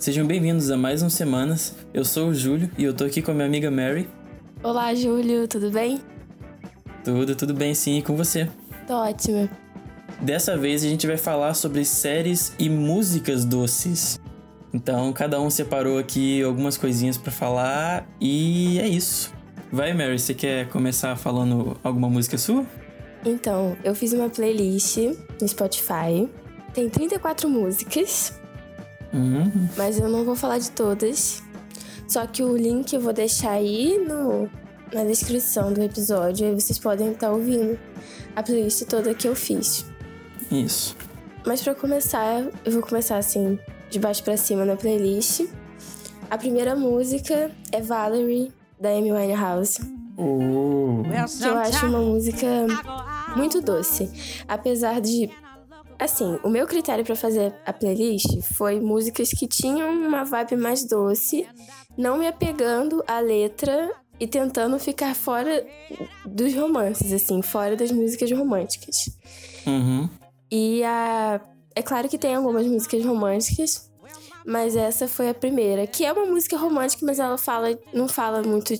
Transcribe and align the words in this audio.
Sejam 0.00 0.26
bem-vindos 0.26 0.70
a 0.70 0.78
mais 0.78 1.02
um 1.02 1.10
Semanas. 1.10 1.76
Eu 1.92 2.06
sou 2.06 2.28
o 2.28 2.34
Júlio 2.34 2.70
e 2.78 2.84
eu 2.84 2.94
tô 2.94 3.04
aqui 3.04 3.20
com 3.20 3.32
a 3.32 3.34
minha 3.34 3.46
amiga 3.46 3.70
Mary. 3.70 4.08
Olá, 4.62 4.94
Júlio, 4.94 5.46
tudo 5.46 5.70
bem? 5.70 6.00
Tudo, 7.04 7.36
tudo 7.36 7.52
bem 7.52 7.74
sim, 7.74 7.98
e 7.98 8.02
com 8.02 8.16
você? 8.16 8.48
Tô 8.86 8.94
ótima. 8.94 9.50
Dessa 10.18 10.56
vez 10.56 10.82
a 10.82 10.88
gente 10.88 11.06
vai 11.06 11.18
falar 11.18 11.52
sobre 11.52 11.84
séries 11.84 12.54
e 12.58 12.70
músicas 12.70 13.44
doces. 13.44 14.18
Então, 14.72 15.12
cada 15.12 15.38
um 15.38 15.50
separou 15.50 15.98
aqui 15.98 16.42
algumas 16.42 16.78
coisinhas 16.78 17.18
para 17.18 17.30
falar 17.30 18.08
e 18.18 18.80
é 18.80 18.88
isso. 18.88 19.34
Vai, 19.70 19.92
Mary, 19.92 20.18
você 20.18 20.32
quer 20.32 20.66
começar 20.70 21.14
falando 21.14 21.76
alguma 21.84 22.08
música 22.08 22.38
sua? 22.38 22.64
Então, 23.22 23.76
eu 23.84 23.94
fiz 23.94 24.14
uma 24.14 24.30
playlist 24.30 24.96
no 25.38 25.46
Spotify. 25.46 26.26
Tem 26.72 26.88
34 26.88 27.50
músicas, 27.50 28.39
Uhum. 29.12 29.68
mas 29.76 29.98
eu 29.98 30.08
não 30.08 30.24
vou 30.24 30.36
falar 30.36 30.58
de 30.58 30.70
todas. 30.70 31.42
Só 32.06 32.26
que 32.26 32.42
o 32.42 32.56
link 32.56 32.92
eu 32.92 33.00
vou 33.00 33.12
deixar 33.12 33.52
aí 33.52 33.98
no, 33.98 34.48
na 34.92 35.04
descrição 35.04 35.72
do 35.72 35.82
episódio. 35.82 36.46
Aí 36.46 36.54
vocês 36.54 36.78
podem 36.78 37.12
estar 37.12 37.30
ouvindo 37.30 37.78
a 38.34 38.42
playlist 38.42 38.82
toda 38.86 39.14
que 39.14 39.28
eu 39.28 39.36
fiz. 39.36 39.86
Isso. 40.50 40.96
Mas 41.46 41.62
pra 41.62 41.74
começar, 41.74 42.48
eu 42.64 42.72
vou 42.72 42.82
começar 42.82 43.16
assim, 43.16 43.58
de 43.88 43.98
baixo 43.98 44.22
pra 44.22 44.36
cima 44.36 44.64
na 44.64 44.76
playlist. 44.76 45.46
A 46.28 46.36
primeira 46.36 46.76
música 46.76 47.50
é 47.72 47.80
Valerie, 47.80 48.52
da 48.78 48.90
Amy 48.90 49.12
Winehouse. 49.12 49.78
Oh. 50.16 51.02
que 51.04 51.44
eu 51.46 51.56
acho 51.56 51.86
uma 51.86 52.00
música 52.00 52.46
muito 53.36 53.60
doce. 53.60 54.10
Apesar 54.46 55.00
de. 55.00 55.30
Assim, 56.00 56.38
o 56.42 56.48
meu 56.48 56.66
critério 56.66 57.04
pra 57.04 57.14
fazer 57.14 57.54
a 57.66 57.74
playlist 57.74 58.40
foi 58.54 58.80
músicas 58.80 59.28
que 59.28 59.46
tinham 59.46 59.92
uma 59.92 60.24
vibe 60.24 60.56
mais 60.56 60.82
doce, 60.82 61.46
não 61.96 62.16
me 62.16 62.26
apegando 62.26 63.04
à 63.06 63.20
letra 63.20 63.90
e 64.18 64.26
tentando 64.26 64.78
ficar 64.78 65.14
fora 65.14 65.66
dos 66.24 66.54
romances, 66.54 67.12
assim, 67.12 67.42
fora 67.42 67.76
das 67.76 67.92
músicas 67.92 68.32
românticas. 68.32 69.10
Uhum. 69.66 70.08
E 70.50 70.82
a. 70.84 71.38
É 71.74 71.82
claro 71.82 72.08
que 72.08 72.16
tem 72.16 72.34
algumas 72.34 72.66
músicas 72.66 73.04
românticas, 73.04 73.90
mas 74.46 74.74
essa 74.76 75.06
foi 75.06 75.28
a 75.28 75.34
primeira, 75.34 75.86
que 75.86 76.04
é 76.04 76.12
uma 76.12 76.24
música 76.24 76.56
romântica, 76.56 77.04
mas 77.04 77.18
ela 77.18 77.36
fala, 77.36 77.78
não 77.92 78.08
fala 78.08 78.42
muito 78.42 78.74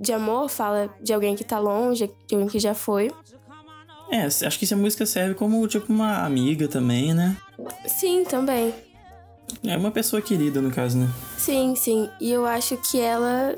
de 0.00 0.12
amor, 0.12 0.48
fala 0.48 0.92
de 1.00 1.14
alguém 1.14 1.36
que 1.36 1.44
tá 1.44 1.58
longe, 1.60 2.10
de 2.26 2.34
alguém 2.34 2.48
que 2.48 2.58
já 2.58 2.74
foi. 2.74 3.10
É, 4.14 4.26
acho 4.26 4.58
que 4.60 4.64
essa 4.64 4.76
música 4.76 5.04
serve 5.04 5.34
como 5.34 5.66
tipo 5.66 5.92
uma 5.92 6.24
amiga 6.24 6.68
também, 6.68 7.12
né? 7.12 7.36
Sim, 7.84 8.22
também. 8.22 8.72
É 9.64 9.76
uma 9.76 9.90
pessoa 9.90 10.22
querida, 10.22 10.60
no 10.62 10.70
caso, 10.70 10.98
né? 10.98 11.08
Sim, 11.36 11.74
sim. 11.74 12.08
E 12.20 12.30
eu 12.30 12.46
acho 12.46 12.76
que 12.76 13.00
ela 13.00 13.56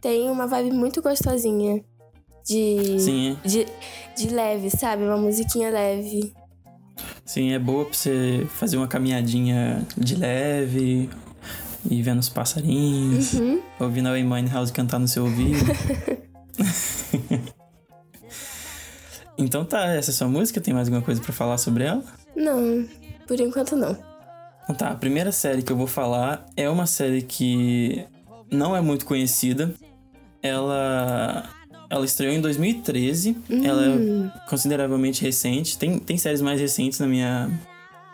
tem 0.00 0.28
uma 0.30 0.48
vibe 0.48 0.72
muito 0.72 1.00
gostosinha. 1.00 1.80
De. 2.44 2.98
Sim, 2.98 3.36
é. 3.44 3.48
De, 3.48 3.66
de 4.16 4.34
leve, 4.34 4.68
sabe? 4.68 5.04
Uma 5.04 5.16
musiquinha 5.16 5.70
leve. 5.70 6.32
Sim, 7.24 7.52
é 7.52 7.58
boa 7.58 7.84
pra 7.84 7.94
você 7.94 8.48
fazer 8.56 8.78
uma 8.78 8.88
caminhadinha 8.88 9.86
de 9.96 10.16
leve 10.16 11.08
e 11.88 12.02
vendo 12.02 12.18
os 12.18 12.28
passarinhos, 12.28 13.34
Uhum. 13.34 13.60
ouvindo 13.78 14.08
a 14.08 14.12
Amy 14.14 14.48
House 14.48 14.72
cantar 14.72 14.98
no 14.98 15.06
seu 15.06 15.22
ouvido. 15.24 15.64
então 19.38 19.64
tá, 19.64 19.86
essa 19.94 20.10
é 20.10 20.14
sua 20.14 20.28
música? 20.28 20.60
Tem 20.60 20.74
mais 20.74 20.88
alguma 20.88 21.02
coisa 21.02 21.20
pra 21.20 21.32
falar 21.32 21.58
sobre 21.58 21.84
ela? 21.84 22.02
Não, 22.34 22.86
por 23.26 23.40
enquanto 23.40 23.76
não. 23.76 23.96
Então 24.64 24.76
tá, 24.76 24.90
a 24.90 24.94
primeira 24.94 25.32
série 25.32 25.62
que 25.62 25.72
eu 25.72 25.76
vou 25.76 25.86
falar 25.86 26.44
é 26.56 26.68
uma 26.68 26.86
série 26.86 27.22
que 27.22 28.04
não 28.50 28.76
é 28.76 28.80
muito 28.80 29.06
conhecida. 29.06 29.72
Ela 30.42 31.48
ela 31.90 32.04
estreou 32.04 32.34
em 32.34 32.40
2013. 32.40 33.36
Ela 33.64 33.86
é 33.86 34.48
consideravelmente 34.48 35.22
recente. 35.22 35.78
Tem, 35.78 35.98
tem 35.98 36.18
séries 36.18 36.42
mais 36.42 36.60
recentes 36.60 36.98
na 36.98 37.06
minha 37.06 37.50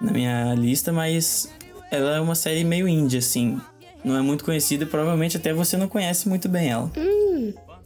na 0.01 0.13
minha 0.13 0.55
lista, 0.55 0.93
mas 0.93 1.51
ela 1.91 2.17
é 2.17 2.21
uma 2.21 2.35
série 2.35 2.63
meio 2.63 2.87
indie 2.87 3.19
assim. 3.19 3.61
Não 4.05 4.17
é 4.17 4.21
muito 4.21 4.45
conhecida, 4.45 4.85
e 4.85 4.87
provavelmente 4.87 5.37
até 5.37 5.53
você 5.53 5.77
não 5.77 5.89
conhece 5.89 6.29
muito 6.29 6.49
bem 6.49 6.69
ela. 6.69 6.91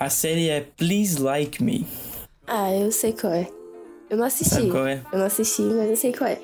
A 0.01 0.11
série 0.11 0.49
é 0.49 0.61
Please 0.77 1.21
Like 1.21 1.63
Me. 1.63 1.87
Ah, 2.49 2.73
eu 2.75 2.91
sei 2.91 3.13
qual 3.13 3.33
é. 3.33 3.49
Eu 4.09 4.17
não 4.17 4.25
assisti. 4.25 4.55
Sabe 4.55 4.71
qual 4.71 4.87
é? 4.87 5.03
Eu 5.13 5.19
não 5.19 5.27
assisti, 5.27 5.63
mas 5.63 5.91
eu 5.91 5.97
sei 5.97 6.13
qual 6.13 6.31
é. 6.31 6.41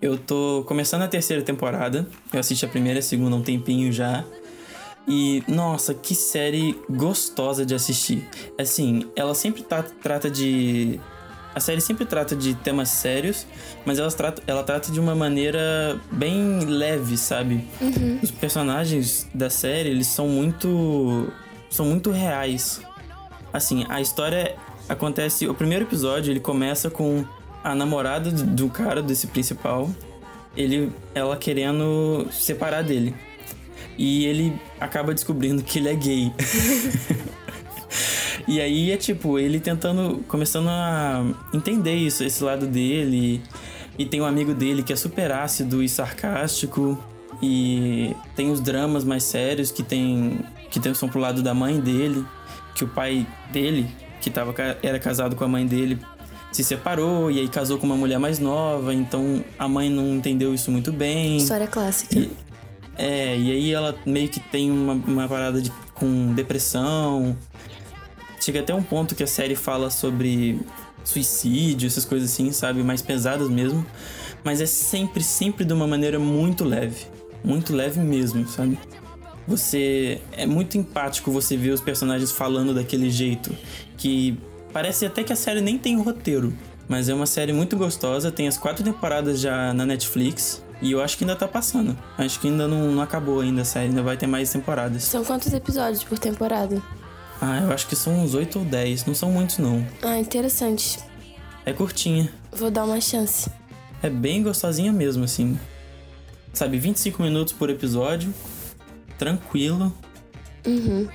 Eu 0.00 0.18
tô 0.18 0.64
começando 0.66 1.02
a 1.02 1.08
terceira 1.08 1.42
temporada. 1.42 2.06
Eu 2.32 2.40
assisti 2.40 2.64
a 2.64 2.68
primeira 2.68 2.98
e 2.98 3.00
a 3.00 3.02
segunda 3.02 3.36
há 3.36 3.38
um 3.38 3.42
tempinho 3.42 3.92
já. 3.92 4.24
E, 5.06 5.42
nossa, 5.46 5.92
que 5.94 6.14
série 6.14 6.80
gostosa 6.88 7.66
de 7.66 7.74
assistir. 7.74 8.28
Assim, 8.58 9.10
ela 9.14 9.34
sempre 9.34 9.62
tá- 9.62 9.82
trata 10.02 10.30
de. 10.30 10.98
A 11.54 11.60
série 11.60 11.82
sempre 11.82 12.06
trata 12.06 12.34
de 12.34 12.54
temas 12.54 12.88
sérios, 12.88 13.46
mas 13.84 13.98
ela 13.98 14.10
trata, 14.10 14.42
ela 14.46 14.62
trata 14.62 14.90
de 14.90 14.98
uma 14.98 15.14
maneira 15.14 16.00
bem 16.10 16.60
leve, 16.60 17.18
sabe? 17.18 17.62
Os 18.22 18.30
personagens 18.30 19.28
da 19.34 19.50
série, 19.50 19.90
eles 19.90 20.06
são 20.06 20.26
muito. 20.28 21.30
são 21.68 21.84
muito 21.84 22.10
reais. 22.10 22.80
Assim, 23.52 23.84
a 23.90 24.00
história 24.00 24.56
acontece. 24.88 25.46
O 25.48 25.54
primeiro 25.54 25.84
episódio 25.84 26.32
ele 26.32 26.40
começa 26.40 26.90
com 26.90 27.24
a 27.62 27.74
namorada 27.74 28.30
do- 28.30 28.68
cara, 28.68 29.02
desse 29.02 29.26
principal, 29.28 29.90
ele, 30.56 30.92
ela 31.14 31.36
querendo 31.36 32.26
se 32.30 32.42
separar 32.42 32.82
dele. 32.82 33.14
E 33.96 34.24
ele 34.24 34.52
acaba 34.80 35.12
descobrindo 35.14 35.62
que 35.62 35.78
ele 35.78 35.88
é 35.88 35.94
gay. 35.94 36.32
e 38.48 38.60
aí 38.60 38.90
é 38.90 38.96
tipo, 38.96 39.38
ele 39.38 39.60
tentando, 39.60 40.24
começando 40.26 40.68
a 40.68 41.24
entender 41.52 41.94
isso, 41.94 42.24
esse 42.24 42.42
lado 42.42 42.66
dele. 42.66 43.42
E 43.98 44.06
tem 44.06 44.20
um 44.20 44.24
amigo 44.24 44.54
dele 44.54 44.82
que 44.82 44.92
é 44.92 44.96
super 44.96 45.30
ácido 45.30 45.82
e 45.82 45.88
sarcástico. 45.88 46.98
E 47.42 48.14
tem 48.36 48.50
os 48.50 48.60
dramas 48.60 49.04
mais 49.04 49.24
sérios 49.24 49.70
que 49.70 49.82
tem 49.82 50.40
que 50.70 50.80
tem, 50.80 50.94
são 50.94 51.08
pro 51.08 51.20
lado 51.20 51.42
da 51.42 51.52
mãe 51.52 51.78
dele, 51.78 52.24
que 52.74 52.82
o 52.82 52.88
pai 52.88 53.26
dele, 53.52 53.86
que 54.22 54.30
tava, 54.30 54.54
era 54.82 54.98
casado 54.98 55.36
com 55.36 55.44
a 55.44 55.48
mãe 55.48 55.66
dele, 55.66 55.98
se 56.50 56.62
separou 56.64 57.30
e 57.30 57.38
aí 57.40 57.48
casou 57.48 57.76
com 57.78 57.84
uma 57.86 57.96
mulher 57.96 58.18
mais 58.18 58.38
nova, 58.38 58.94
então 58.94 59.44
a 59.58 59.68
mãe 59.68 59.90
não 59.90 60.14
entendeu 60.14 60.54
isso 60.54 60.70
muito 60.70 60.90
bem. 60.92 61.36
História 61.36 61.66
clássica. 61.66 62.18
E- 62.18 62.30
é, 62.96 63.36
e 63.38 63.50
aí 63.50 63.72
ela 63.72 63.94
meio 64.06 64.28
que 64.28 64.38
tem 64.38 64.70
uma, 64.70 64.92
uma 64.92 65.28
parada 65.28 65.60
de, 65.60 65.72
com 65.94 66.32
depressão. 66.34 67.36
Chega 68.40 68.60
até 68.60 68.74
um 68.74 68.82
ponto 68.82 69.14
que 69.14 69.22
a 69.22 69.26
série 69.26 69.54
fala 69.56 69.88
sobre 69.90 70.60
suicídio, 71.04 71.86
essas 71.86 72.04
coisas 72.04 72.30
assim, 72.30 72.52
sabe? 72.52 72.82
Mais 72.82 73.00
pesadas 73.02 73.48
mesmo. 73.48 73.84
Mas 74.44 74.60
é 74.60 74.66
sempre, 74.66 75.22
sempre 75.22 75.64
de 75.64 75.72
uma 75.72 75.86
maneira 75.86 76.18
muito 76.18 76.64
leve. 76.64 77.06
Muito 77.42 77.74
leve 77.74 77.98
mesmo, 78.00 78.46
sabe? 78.46 78.78
Você. 79.46 80.20
É 80.32 80.46
muito 80.46 80.78
empático 80.78 81.30
você 81.30 81.56
ver 81.56 81.70
os 81.70 81.80
personagens 81.80 82.30
falando 82.30 82.74
daquele 82.74 83.10
jeito. 83.10 83.54
Que 83.96 84.38
parece 84.72 85.06
até 85.06 85.22
que 85.22 85.32
a 85.32 85.36
série 85.36 85.60
nem 85.60 85.78
tem 85.78 86.00
roteiro. 86.00 86.52
Mas 86.88 87.08
é 87.08 87.14
uma 87.14 87.26
série 87.26 87.52
muito 87.52 87.76
gostosa. 87.76 88.30
Tem 88.30 88.48
as 88.48 88.56
quatro 88.56 88.84
temporadas 88.84 89.40
já 89.40 89.72
na 89.72 89.86
Netflix. 89.86 90.62
E 90.80 90.92
eu 90.92 91.00
acho 91.00 91.16
que 91.16 91.24
ainda 91.24 91.36
tá 91.36 91.46
passando. 91.46 91.96
Acho 92.18 92.40
que 92.40 92.48
ainda 92.48 92.66
não, 92.66 92.92
não 92.92 93.02
acabou 93.02 93.40
ainda 93.40 93.62
a 93.62 93.64
série. 93.64 93.86
Ainda 93.86 94.02
vai 94.02 94.16
ter 94.16 94.26
mais 94.26 94.50
temporadas. 94.50 95.04
São 95.04 95.24
quantos 95.24 95.52
episódios 95.52 96.02
por 96.02 96.18
temporada? 96.18 96.82
Ah, 97.40 97.60
eu 97.60 97.72
acho 97.72 97.86
que 97.88 97.96
são 97.96 98.22
uns 98.22 98.34
8 98.34 98.58
ou 98.58 98.64
10. 98.64 99.06
Não 99.06 99.14
são 99.14 99.30
muitos, 99.30 99.58
não. 99.58 99.86
Ah, 100.02 100.18
interessante. 100.18 100.98
É 101.64 101.72
curtinha. 101.72 102.32
Vou 102.52 102.70
dar 102.70 102.84
uma 102.84 103.00
chance. 103.00 103.50
É 104.02 104.10
bem 104.10 104.42
gostosinha 104.42 104.92
mesmo, 104.92 105.24
assim. 105.24 105.58
Sabe, 106.52 106.78
25 106.78 107.22
minutos 107.22 107.52
por 107.52 107.70
episódio. 107.70 108.34
Tranquilo. 109.22 109.94
Uhum. 110.66 111.08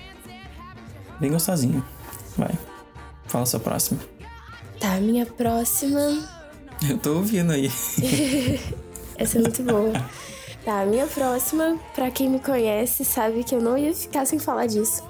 Bem 1.20 1.30
gostosinho. 1.30 1.86
Vai. 2.38 2.58
Fala 3.26 3.44
a 3.44 3.46
sua 3.46 3.60
próxima. 3.60 4.00
Tá, 4.80 4.96
minha 5.02 5.26
próxima. 5.26 6.00
Eu 6.90 6.98
tô 7.00 7.16
ouvindo 7.16 7.52
aí. 7.52 7.70
Essa 9.18 9.40
é 9.40 9.42
muito 9.42 9.62
boa. 9.62 9.92
Tá, 10.64 10.86
minha 10.86 11.06
próxima, 11.06 11.78
pra 11.94 12.10
quem 12.10 12.30
me 12.30 12.40
conhece, 12.40 13.04
sabe 13.04 13.44
que 13.44 13.56
eu 13.56 13.62
não 13.62 13.78
ia 13.78 13.94
ficar 13.94 14.26
sem 14.26 14.40
falar 14.40 14.68
disso. 14.68 15.04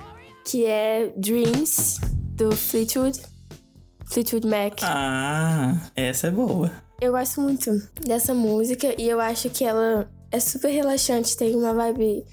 Que 0.44 0.66
é 0.66 1.12
Dreams, 1.16 2.00
do 2.36 2.56
Fleetwood. 2.56 3.22
Fleetwood 4.08 4.48
Mac. 4.48 4.80
Ah, 4.82 5.80
essa 5.96 6.28
é 6.28 6.32
boa. 6.32 6.72
Eu 7.00 7.12
gosto 7.12 7.42
muito 7.42 7.72
dessa 8.02 8.34
música 8.34 8.96
e 9.00 9.08
eu 9.08 9.20
acho 9.20 9.52
que 9.52 9.64
ela 9.64 10.10
é 10.32 10.40
super 10.40 10.70
relaxante, 10.72 11.38
tem 11.38 11.56
uma 11.56 11.74
vibe 11.76 12.26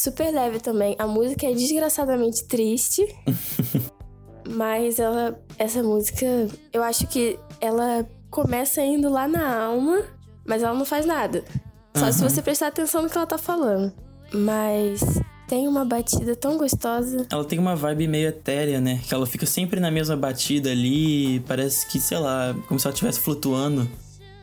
super 0.00 0.30
leve 0.32 0.60
também. 0.60 0.94
A 0.98 1.06
música 1.06 1.46
é 1.46 1.52
desgraçadamente 1.52 2.44
triste, 2.46 3.04
mas 4.48 4.98
ela 4.98 5.38
essa 5.58 5.82
música, 5.82 6.26
eu 6.72 6.82
acho 6.82 7.06
que 7.06 7.38
ela 7.60 8.06
começa 8.30 8.80
indo 8.82 9.08
lá 9.08 9.26
na 9.26 9.64
alma, 9.64 10.02
mas 10.46 10.62
ela 10.62 10.74
não 10.76 10.84
faz 10.84 11.04
nada. 11.04 11.44
Só 11.96 12.06
Uhum. 12.06 12.12
se 12.12 12.22
você 12.22 12.42
prestar 12.42 12.68
atenção 12.68 13.02
no 13.02 13.10
que 13.10 13.16
ela 13.16 13.26
tá 13.26 13.38
falando. 13.38 13.92
Mas 14.32 15.00
tem 15.48 15.66
uma 15.66 15.84
batida 15.84 16.36
tão 16.36 16.56
gostosa. 16.58 17.26
Ela 17.32 17.44
tem 17.44 17.58
uma 17.58 17.74
vibe 17.74 18.06
meio 18.06 18.28
etérea, 18.28 18.80
né? 18.80 19.00
Que 19.08 19.14
ela 19.14 19.26
fica 19.26 19.46
sempre 19.46 19.80
na 19.80 19.90
mesma 19.90 20.14
batida 20.16 20.70
ali, 20.70 21.40
parece 21.40 21.88
que, 21.88 21.98
sei 21.98 22.18
lá, 22.18 22.54
como 22.68 22.78
se 22.78 22.86
ela 22.86 22.92
estivesse 22.92 23.18
flutuando. 23.20 23.90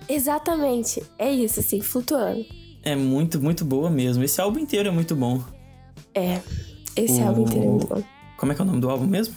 Exatamente. 0.10 1.04
É 1.20 1.32
isso, 1.32 1.60
assim, 1.60 1.82
flutuando. 1.82 2.44
É 2.86 2.96
muito, 2.96 3.42
muito 3.42 3.66
boa 3.66 3.90
mesmo. 3.90 4.24
Esse 4.24 4.40
álbum 4.40 4.60
inteiro 4.60 4.88
é 4.90 4.92
muito 4.92 5.16
bom. 5.16 5.42
É. 6.14 6.40
Esse 6.96 7.20
O- 7.22 7.28
álbum 7.28 7.42
inteiro 7.42 7.64
é 7.66 7.68
muito 7.70 7.88
bom. 7.88 8.04
Como 8.38 8.52
é 8.52 8.56
que 8.56 8.62
é 8.62 8.64
o 8.64 8.68
nome 8.68 8.80
do 8.80 8.90
álbum 8.90 9.06
mesmo? 9.08 9.36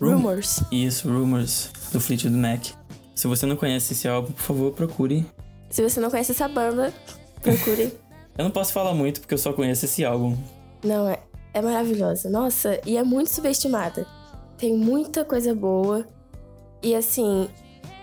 Rum- 0.00 0.14
Rumors. 0.16 0.62
Isso, 0.72 1.08
Rumors, 1.08 1.70
do 1.92 2.00
Fleetwood 2.00 2.36
Mac. 2.36 2.64
Se 3.14 3.26
você 3.28 3.46
não 3.46 3.56
conhece 3.56 3.92
esse 3.92 4.08
álbum, 4.08 4.32
por 4.32 4.42
favor, 4.42 4.72
procure. 4.72 5.24
Se 5.70 5.82
você 5.82 6.00
não 6.00 6.10
conhece 6.10 6.32
essa 6.32 6.48
banda, 6.48 6.92
procure. 7.40 7.92
Eu 8.36 8.44
não 8.44 8.50
posso 8.50 8.72
falar 8.72 8.94
muito 8.94 9.20
porque 9.20 9.34
eu 9.34 9.38
só 9.38 9.52
conheço 9.52 9.84
esse 9.84 10.02
álbum. 10.06 10.34
Não, 10.82 11.06
é, 11.06 11.18
é 11.52 11.60
maravilhosa. 11.60 12.30
Nossa, 12.30 12.80
e 12.86 12.96
é 12.96 13.04
muito 13.04 13.28
subestimada. 13.28 14.06
Tem 14.56 14.74
muita 14.74 15.22
coisa 15.22 15.54
boa. 15.54 16.08
E 16.82 16.94
assim, 16.94 17.46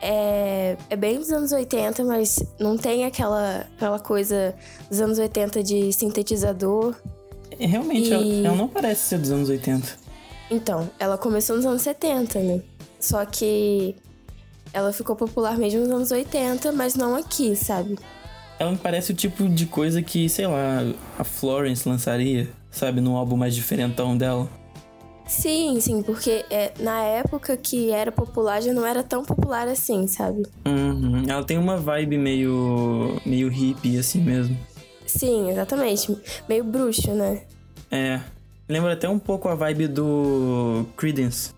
é, 0.01 0.77
é 0.89 0.95
bem 0.95 1.17
dos 1.17 1.31
anos 1.31 1.51
80, 1.51 2.03
mas 2.03 2.43
não 2.59 2.77
tem 2.77 3.05
aquela, 3.05 3.67
aquela 3.75 3.99
coisa 3.99 4.55
dos 4.89 4.99
anos 5.01 5.19
80 5.19 5.61
de 5.63 5.91
sintetizador. 5.93 6.95
É, 7.59 7.65
Realmente, 7.65 8.09
E- 8.09 8.13
ela, 8.13 8.47
ela 8.49 8.55
não 8.55 8.67
parece 8.67 9.09
ser 9.09 9.19
dos 9.19 9.31
anos 9.31 9.49
80. 9.49 9.87
Então, 10.51 10.89
ela 10.99 11.17
começou 11.17 11.55
nos 11.55 11.65
anos 11.65 11.81
70, 11.81 12.39
né? 12.39 12.61
Só 12.99 13.23
que 13.25 13.95
ela 14.73 14.91
ficou 14.93 15.15
popular 15.15 15.57
mesmo 15.57 15.81
nos 15.81 15.89
anos 15.91 16.11
80, 16.11 16.71
mas 16.71 16.95
não 16.95 17.15
aqui, 17.15 17.55
sabe? 17.55 17.97
Ela 18.57 18.71
me 18.71 18.77
parece 18.77 19.11
o 19.11 19.15
tipo 19.15 19.47
de 19.47 19.65
coisa 19.65 20.01
que, 20.01 20.27
sei 20.27 20.45
lá, 20.47 20.79
a 21.17 21.23
Florence 21.23 21.87
lançaria, 21.87 22.49
sabe, 22.69 22.99
num 22.99 23.15
álbum 23.15 23.37
mais 23.37 23.55
diferentão 23.55 24.17
dela. 24.17 24.49
Sim, 25.29 25.79
sim, 25.79 26.01
porque 26.01 26.43
é, 26.49 26.73
na 26.79 27.01
época 27.03 27.55
que 27.55 27.91
era 27.91 28.11
popular 28.11 28.61
já 28.63 28.73
não 28.73 28.83
era 28.83 29.03
tão 29.03 29.23
popular 29.23 29.67
assim, 29.67 30.07
sabe? 30.07 30.41
Uhum. 30.65 31.23
Ela 31.29 31.43
tem 31.43 31.57
uma 31.57 31.77
vibe 31.77 32.17
meio. 32.17 33.21
meio 33.23 33.47
hippie, 33.47 33.99
assim 33.99 34.21
mesmo. 34.21 34.57
Sim, 35.05 35.51
exatamente. 35.51 36.17
Meio 36.49 36.63
bruxo, 36.63 37.11
né? 37.13 37.43
É. 37.91 38.19
Lembra 38.67 38.93
até 38.93 39.07
um 39.07 39.19
pouco 39.19 39.47
a 39.47 39.53
vibe 39.55 39.87
do 39.87 40.85
Credence. 40.97 41.51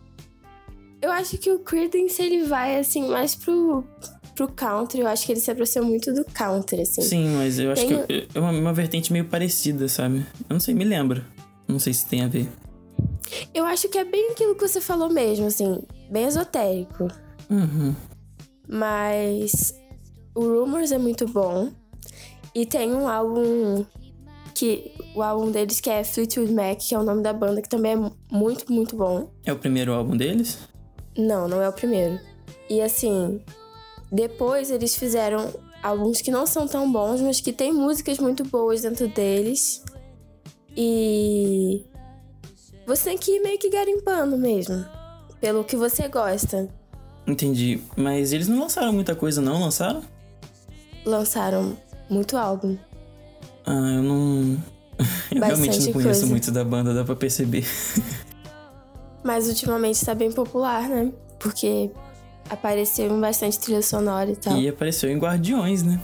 Eu 1.01 1.09
acho 1.11 1.37
que 1.37 1.49
o 1.49 1.59
Creedence 1.59 2.21
ele 2.21 2.43
vai 2.43 2.77
assim 2.77 3.07
mais 3.09 3.35
pro, 3.35 3.83
pro 4.35 4.49
country. 4.49 4.99
Eu 4.99 5.07
acho 5.07 5.25
que 5.25 5.31
ele 5.31 5.39
se 5.39 5.49
aproxima 5.49 5.85
muito 5.85 6.13
do 6.13 6.23
country, 6.25 6.81
assim. 6.81 7.01
Sim, 7.01 7.35
mas 7.37 7.57
eu 7.57 7.71
acho 7.71 7.87
Tem- 7.87 8.05
que 8.05 8.27
é 8.35 8.39
uma, 8.39 8.51
uma 8.51 8.73
vertente 8.73 9.11
meio 9.13 9.25
parecida, 9.25 9.87
sabe? 9.87 10.25
Eu 10.49 10.53
não 10.53 10.59
sei, 10.59 10.75
me 10.75 10.83
lembra. 10.83 11.25
Não 11.67 11.79
sei 11.79 11.93
se 11.93 12.05
tem 12.05 12.21
a 12.21 12.27
ver. 12.27 12.47
Eu 13.53 13.65
acho 13.65 13.87
que 13.89 13.97
é 13.97 14.03
bem 14.03 14.31
aquilo 14.31 14.55
que 14.55 14.67
você 14.67 14.81
falou 14.81 15.09
mesmo, 15.09 15.47
assim, 15.47 15.81
bem 16.09 16.25
esotérico. 16.25 17.07
Uhum. 17.49 17.95
Mas 18.67 19.73
o 20.35 20.41
Rumors 20.41 20.91
é 20.91 20.97
muito 20.97 21.25
bom. 21.27 21.69
E 22.53 22.65
tem 22.65 22.93
um 22.93 23.07
álbum 23.07 23.85
que 24.53 24.93
o 25.15 25.21
álbum 25.21 25.49
deles 25.51 25.79
que 25.79 25.89
é 25.89 26.03
Fleetwood 26.03 26.51
Mac, 26.53 26.77
que 26.79 26.93
é 26.93 26.99
o 26.99 27.03
nome 27.03 27.23
da 27.23 27.33
banda, 27.33 27.61
que 27.61 27.69
também 27.69 27.93
é 27.93 27.95
mu- 27.95 28.15
muito, 28.31 28.71
muito 28.71 28.95
bom. 28.95 29.29
É 29.45 29.51
o 29.53 29.57
primeiro 29.57 29.93
álbum 29.93 30.15
deles? 30.15 30.57
Não, 31.17 31.47
não 31.47 31.61
é 31.61 31.67
o 31.69 31.73
primeiro. 31.73 32.19
E 32.69 32.81
assim, 32.81 33.41
depois 34.11 34.69
eles 34.69 34.95
fizeram 34.95 35.53
álbuns 35.81 36.21
que 36.21 36.29
não 36.31 36.45
são 36.45 36.67
tão 36.67 36.91
bons, 36.91 37.21
mas 37.21 37.39
que 37.41 37.51
tem 37.51 37.73
músicas 37.73 38.19
muito 38.19 38.43
boas 38.43 38.81
dentro 38.81 39.07
deles. 39.07 39.83
E 40.75 41.85
você 42.95 43.05
tem 43.05 43.17
que 43.17 43.31
ir 43.31 43.39
meio 43.41 43.57
que 43.57 43.69
garimpando 43.69 44.37
mesmo, 44.37 44.85
pelo 45.39 45.63
que 45.63 45.77
você 45.77 46.09
gosta. 46.09 46.67
Entendi. 47.25 47.81
Mas 47.95 48.33
eles 48.33 48.47
não 48.49 48.59
lançaram 48.59 48.91
muita 48.91 49.15
coisa, 49.15 49.41
não? 49.41 49.61
Lançaram? 49.61 50.03
Lançaram 51.05 51.77
muito 52.09 52.35
álbum. 52.35 52.77
Ah, 53.65 53.93
eu 53.95 54.03
não. 54.03 54.57
Eu 55.33 55.41
realmente 55.41 55.79
não 55.79 55.93
conheço 55.93 55.93
coisa. 55.93 56.25
muito 56.27 56.51
da 56.51 56.63
banda, 56.63 56.93
dá 56.93 57.03
pra 57.03 57.15
perceber. 57.15 57.65
Mas 59.23 59.47
ultimamente 59.47 60.03
tá 60.05 60.13
bem 60.13 60.31
popular, 60.31 60.87
né? 60.89 61.11
Porque 61.39 61.89
apareceu 62.49 63.09
em 63.09 63.19
bastante 63.19 63.57
trilha 63.57 63.81
sonora 63.81 64.29
e 64.29 64.35
tal. 64.35 64.57
E 64.57 64.67
apareceu 64.67 65.09
em 65.09 65.17
Guardiões, 65.17 65.81
né? 65.81 65.99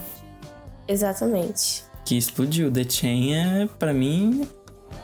Exatamente. 0.88 1.84
Que 2.04 2.16
explodiu. 2.16 2.72
The 2.72 2.88
Chain 2.88 3.34
é, 3.34 3.68
pra 3.78 3.92
mim. 3.92 4.48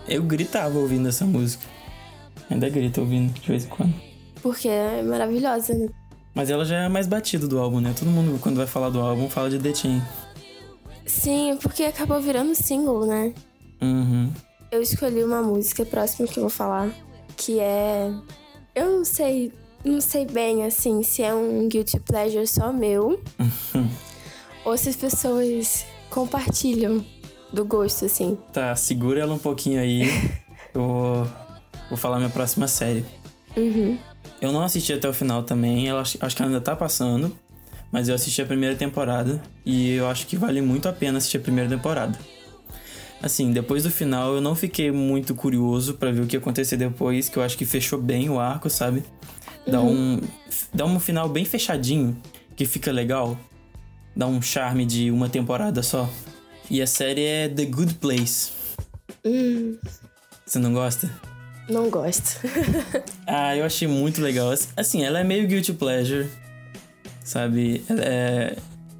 Eu 0.08 0.22
gritava 0.22 0.78
ouvindo 0.78 1.08
essa 1.08 1.24
música. 1.24 1.73
Ainda 2.54 2.68
grito 2.68 3.00
ouvindo 3.00 3.32
de 3.32 3.48
vez 3.48 3.64
em 3.64 3.68
quando. 3.68 3.94
Porque 4.40 4.68
é 4.68 5.02
maravilhosa, 5.02 5.74
né? 5.74 5.88
Mas 6.32 6.50
ela 6.50 6.64
já 6.64 6.84
é 6.84 6.88
mais 6.88 7.08
batida 7.08 7.48
do 7.48 7.58
álbum, 7.58 7.80
né? 7.80 7.92
Todo 7.98 8.08
mundo, 8.08 8.38
quando 8.40 8.56
vai 8.56 8.66
falar 8.66 8.90
do 8.90 9.00
álbum, 9.00 9.28
fala 9.28 9.50
de 9.50 9.58
The 9.58 9.74
Chain. 9.74 10.00
Sim, 11.04 11.58
porque 11.60 11.82
acabou 11.82 12.20
virando 12.20 12.54
single, 12.54 13.06
né? 13.06 13.34
Uhum. 13.82 14.32
Eu 14.70 14.80
escolhi 14.80 15.24
uma 15.24 15.42
música 15.42 15.84
próxima 15.84 16.28
que 16.28 16.38
eu 16.38 16.42
vou 16.42 16.50
falar, 16.50 16.90
que 17.36 17.58
é. 17.58 18.12
Eu 18.72 18.98
não 18.98 19.04
sei. 19.04 19.52
Não 19.84 20.00
sei 20.00 20.24
bem, 20.24 20.64
assim, 20.64 21.02
se 21.02 21.22
é 21.22 21.34
um 21.34 21.68
guilty 21.68 21.98
pleasure 22.00 22.46
só 22.46 22.72
meu. 22.72 23.20
ou 24.64 24.78
se 24.78 24.88
as 24.90 24.96
pessoas 24.96 25.84
compartilham 26.08 27.04
do 27.52 27.64
gosto, 27.64 28.04
assim. 28.04 28.38
Tá, 28.52 28.76
segura 28.76 29.20
ela 29.20 29.34
um 29.34 29.38
pouquinho 29.38 29.80
aí. 29.80 30.04
Eu 30.72 30.82
vou, 30.82 31.28
vou 31.88 31.96
falar 31.96 32.18
minha 32.18 32.30
próxima 32.30 32.66
série. 32.66 33.04
Uhum. 33.56 33.98
Eu 34.40 34.52
não 34.52 34.62
assisti 34.62 34.92
até 34.92 35.08
o 35.08 35.12
final 35.12 35.42
também, 35.42 35.86
eu 35.86 35.98
acho, 35.98 36.18
que 36.18 36.42
ela 36.42 36.50
ainda 36.50 36.60
tá 36.60 36.74
passando, 36.74 37.36
mas 37.90 38.08
eu 38.08 38.14
assisti 38.14 38.42
a 38.42 38.46
primeira 38.46 38.74
temporada 38.74 39.40
e 39.64 39.92
eu 39.92 40.08
acho 40.08 40.26
que 40.26 40.36
vale 40.36 40.60
muito 40.60 40.88
a 40.88 40.92
pena 40.92 41.18
assistir 41.18 41.38
a 41.38 41.40
primeira 41.40 41.68
temporada. 41.68 42.18
Assim, 43.22 43.52
depois 43.52 43.84
do 43.84 43.90
final 43.90 44.34
eu 44.34 44.40
não 44.40 44.54
fiquei 44.54 44.90
muito 44.90 45.34
curioso 45.34 45.94
pra 45.94 46.10
ver 46.10 46.20
o 46.20 46.26
que 46.26 46.36
ia 46.36 46.40
acontecer 46.40 46.76
depois, 46.76 47.28
que 47.28 47.38
eu 47.38 47.42
acho 47.42 47.56
que 47.56 47.64
fechou 47.64 47.98
bem 47.98 48.28
o 48.28 48.38
arco, 48.38 48.68
sabe? 48.68 49.02
Dá 49.66 49.80
um 49.80 50.20
dá 50.74 50.84
um 50.84 51.00
final 51.00 51.28
bem 51.28 51.44
fechadinho, 51.44 52.20
que 52.54 52.66
fica 52.66 52.92
legal. 52.92 53.38
Dá 54.14 54.26
um 54.26 54.42
charme 54.42 54.84
de 54.84 55.10
uma 55.10 55.28
temporada 55.28 55.82
só. 55.82 56.08
E 56.70 56.82
a 56.82 56.86
série 56.86 57.24
é 57.24 57.48
The 57.48 57.64
Good 57.64 57.94
Place. 57.94 58.52
Hum, 59.24 59.78
Você 60.44 60.58
não 60.58 60.72
gosta? 60.72 61.10
Não 61.68 61.90
gosto. 61.90 62.40
Ah, 63.26 63.56
eu 63.56 63.64
achei 63.64 63.88
muito 63.88 64.20
legal. 64.20 64.52
Assim, 64.76 65.02
ela 65.02 65.18
é 65.18 65.24
meio 65.24 65.48
guilty 65.48 65.72
pleasure, 65.72 66.28
sabe? 67.24 67.82
Ela 67.88 68.02
é... 68.04 68.56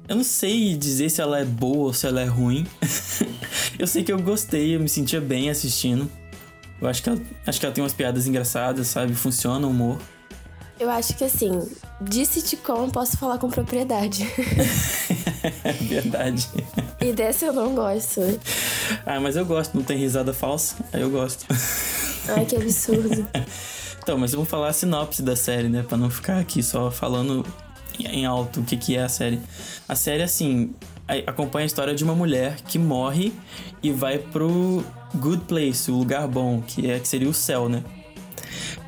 Eu 0.07 0.15
não 0.15 0.23
sei 0.23 0.75
dizer 0.75 1.09
se 1.09 1.21
ela 1.21 1.39
é 1.39 1.45
boa 1.45 1.85
ou 1.85 1.93
se 1.93 2.07
ela 2.07 2.21
é 2.21 2.25
ruim. 2.25 2.65
eu 3.77 3.85
sei 3.85 4.03
que 4.03 4.11
eu 4.11 4.19
gostei, 4.19 4.75
eu 4.75 4.79
me 4.79 4.89
sentia 4.89 5.21
bem 5.21 5.49
assistindo. 5.49 6.09
Eu 6.81 6.87
acho 6.87 7.03
que 7.03 7.09
ela, 7.09 7.21
acho 7.45 7.59
que 7.59 7.65
ela 7.65 7.73
tem 7.73 7.83
umas 7.83 7.93
piadas 7.93 8.25
engraçadas, 8.25 8.87
sabe? 8.87 9.13
Funciona 9.13 9.65
o 9.67 9.69
humor. 9.69 9.99
Eu 10.79 10.89
acho 10.89 11.15
que 11.15 11.23
assim, 11.23 11.69
de 12.01 12.25
sitcom 12.25 12.85
eu 12.85 12.91
posso 12.91 13.17
falar 13.17 13.37
com 13.37 13.49
propriedade. 13.49 14.27
É 15.63 15.71
verdade. 15.73 16.49
e 16.99 17.13
dessa 17.13 17.45
eu 17.45 17.53
não 17.53 17.75
gosto. 17.75 18.19
Ah, 19.05 19.19
mas 19.19 19.35
eu 19.35 19.45
gosto, 19.45 19.75
não 19.75 19.83
tem 19.83 19.95
risada 19.95 20.33
falsa, 20.33 20.75
aí 20.91 21.01
eu 21.01 21.09
gosto. 21.11 21.45
Ai, 22.29 22.45
que 22.45 22.55
absurdo. 22.55 23.27
Então, 24.05 24.19
mas 24.19 24.33
eu 24.33 24.37
vou 24.37 24.45
falar 24.45 24.67
a 24.67 24.73
sinopse 24.73 25.23
da 25.23 25.35
série, 25.35 25.67
né? 25.67 25.81
Pra 25.81 25.97
não 25.97 26.11
ficar 26.11 26.37
aqui 26.37 26.61
só 26.61 26.91
falando 26.91 27.43
em 27.99 28.23
alto 28.23 28.59
o 28.59 28.63
que, 28.63 28.77
que 28.77 28.95
é 28.95 29.01
a 29.01 29.09
série. 29.09 29.41
A 29.89 29.95
série, 29.95 30.21
assim, 30.21 30.75
acompanha 31.25 31.63
a 31.63 31.65
história 31.65 31.95
de 31.95 32.03
uma 32.03 32.13
mulher 32.13 32.57
que 32.67 32.77
morre 32.77 33.33
e 33.81 33.91
vai 33.91 34.19
pro 34.19 34.85
good 35.15 35.45
place, 35.45 35.89
o 35.89 35.97
lugar 35.97 36.27
bom, 36.27 36.61
que, 36.61 36.91
é, 36.91 36.99
que 36.99 37.07
seria 37.07 37.27
o 37.27 37.33
céu, 37.33 37.67
né? 37.67 37.83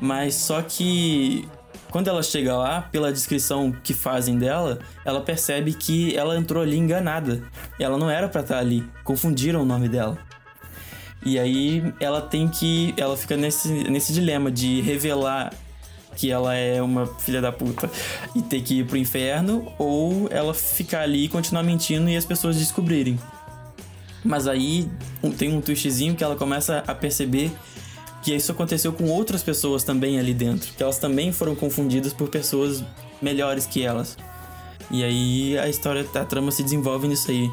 Mas 0.00 0.36
só 0.36 0.62
que 0.62 1.48
quando 1.90 2.08
ela 2.08 2.22
chega 2.22 2.56
lá, 2.56 2.82
pela 2.82 3.12
descrição 3.12 3.72
que 3.72 3.94
fazem 3.94 4.38
dela, 4.38 4.78
ela 5.04 5.20
percebe 5.20 5.72
que 5.72 6.14
ela 6.16 6.36
entrou 6.36 6.62
ali 6.62 6.76
enganada. 6.76 7.42
Ela 7.78 7.96
não 7.96 8.10
era 8.10 8.28
pra 8.28 8.42
estar 8.42 8.58
ali. 8.58 8.86
Confundiram 9.02 9.62
o 9.62 9.64
nome 9.64 9.88
dela. 9.88 10.18
E 11.24 11.38
aí 11.38 11.92
ela 12.00 12.20
tem 12.20 12.48
que. 12.48 12.94
Ela 12.96 13.16
fica 13.16 13.36
nesse, 13.36 13.68
nesse 13.68 14.12
dilema 14.12 14.50
de 14.50 14.80
revelar 14.80 15.52
que 16.16 16.30
ela 16.32 16.54
é 16.54 16.82
uma 16.82 17.06
filha 17.06 17.40
da 17.40 17.52
puta 17.52 17.88
e 18.34 18.42
ter 18.42 18.60
que 18.60 18.80
ir 18.80 18.86
pro 18.86 18.96
inferno, 18.96 19.72
ou 19.78 20.28
ela 20.30 20.52
ficar 20.52 21.02
ali 21.02 21.24
e 21.24 21.28
continuar 21.28 21.62
mentindo 21.62 22.10
e 22.10 22.16
as 22.16 22.24
pessoas 22.24 22.56
descobrirem. 22.56 23.18
Mas 24.24 24.48
aí 24.48 24.90
tem 25.38 25.54
um 25.54 25.60
twistzinho 25.60 26.16
que 26.16 26.24
ela 26.24 26.34
começa 26.34 26.82
a 26.88 26.94
perceber 26.94 27.52
que 28.20 28.34
isso 28.34 28.50
aconteceu 28.50 28.92
com 28.92 29.04
outras 29.04 29.44
pessoas 29.44 29.84
também 29.84 30.18
ali 30.18 30.34
dentro, 30.34 30.72
que 30.76 30.82
elas 30.82 30.98
também 30.98 31.30
foram 31.30 31.54
confundidas 31.54 32.12
por 32.12 32.28
pessoas 32.28 32.82
melhores 33.22 33.64
que 33.64 33.82
elas. 33.84 34.16
E 34.90 35.04
aí 35.04 35.58
a 35.58 35.68
história, 35.68 36.04
a 36.14 36.24
trama 36.24 36.50
se 36.50 36.64
desenvolve 36.64 37.06
nisso 37.06 37.30
aí. 37.30 37.48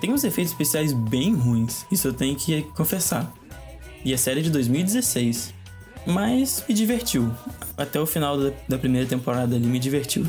Tem 0.00 0.12
uns 0.12 0.24
efeitos 0.24 0.52
especiais 0.52 0.92
bem 0.92 1.34
ruins, 1.34 1.86
isso 1.90 2.08
eu 2.08 2.12
tenho 2.12 2.36
que 2.36 2.62
confessar. 2.74 3.32
E 4.04 4.12
a 4.12 4.18
série 4.18 4.40
é 4.40 4.42
de 4.42 4.50
2016. 4.50 5.54
Mas 6.06 6.62
me 6.68 6.74
divertiu. 6.74 7.32
Até 7.76 8.00
o 8.00 8.06
final 8.06 8.38
da, 8.38 8.52
da 8.68 8.78
primeira 8.78 9.08
temporada 9.08 9.56
ali 9.56 9.66
me 9.66 9.78
divertiu. 9.78 10.24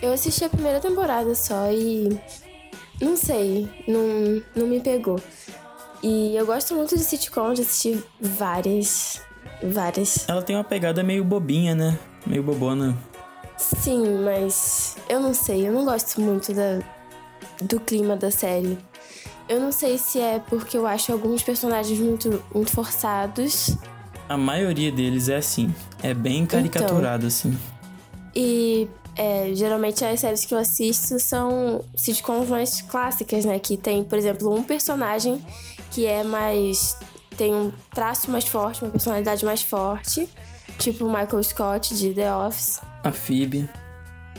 Eu 0.00 0.12
assisti 0.12 0.44
a 0.44 0.48
primeira 0.48 0.78
temporada 0.78 1.34
só 1.34 1.70
e. 1.72 2.16
Não 3.00 3.16
sei, 3.16 3.68
não, 3.88 4.42
não 4.54 4.66
me 4.68 4.80
pegou. 4.80 5.20
E 6.02 6.36
eu 6.36 6.46
gosto 6.46 6.74
muito 6.74 6.96
de 6.96 7.02
sitcom, 7.02 7.52
de 7.52 7.62
assistir 7.62 8.02
várias. 8.20 9.20
Várias. 9.62 10.28
Ela 10.28 10.42
tem 10.42 10.54
uma 10.54 10.64
pegada 10.64 11.02
meio 11.02 11.24
bobinha, 11.24 11.74
né? 11.74 11.98
Meio 12.24 12.42
bobona. 12.42 12.96
Sim, 13.56 14.18
mas 14.22 14.96
eu 15.08 15.18
não 15.18 15.32
sei, 15.32 15.66
eu 15.66 15.72
não 15.72 15.84
gosto 15.84 16.20
muito 16.20 16.52
da, 16.52 16.80
do 17.60 17.80
clima 17.80 18.16
da 18.16 18.30
série. 18.30 18.78
Eu 19.48 19.60
não 19.60 19.70
sei 19.70 19.96
se 19.96 20.20
é 20.20 20.40
porque 20.40 20.76
eu 20.76 20.86
acho 20.86 21.12
alguns 21.12 21.42
personagens 21.42 21.98
muito, 21.98 22.42
muito 22.52 22.72
forçados. 22.72 23.76
A 24.28 24.36
maioria 24.36 24.90
deles 24.90 25.28
é 25.28 25.36
assim. 25.36 25.72
É 26.02 26.12
bem 26.12 26.44
caricaturado, 26.44 27.26
então, 27.26 27.28
assim. 27.28 27.56
E 28.34 28.88
é, 29.16 29.50
geralmente 29.54 30.04
as 30.04 30.20
séries 30.20 30.44
que 30.44 30.52
eu 30.52 30.58
assisto 30.58 31.18
são 31.18 31.84
sitcoms 31.96 32.48
mais 32.48 32.82
clássicas, 32.82 33.44
né? 33.44 33.58
Que 33.58 33.76
tem, 33.76 34.02
por 34.02 34.18
exemplo, 34.18 34.52
um 34.52 34.62
personagem 34.62 35.40
que 35.92 36.06
é 36.06 36.24
mais. 36.24 36.98
tem 37.36 37.54
um 37.54 37.72
traço 37.94 38.30
mais 38.30 38.44
forte, 38.44 38.82
uma 38.82 38.90
personalidade 38.90 39.44
mais 39.44 39.62
forte. 39.62 40.28
Tipo 40.78 41.06
o 41.06 41.08
Michael 41.08 41.42
Scott 41.42 41.94
de 41.94 42.12
The 42.12 42.34
Office. 42.34 42.80
A 43.02 43.12
Phoebe. 43.12 43.68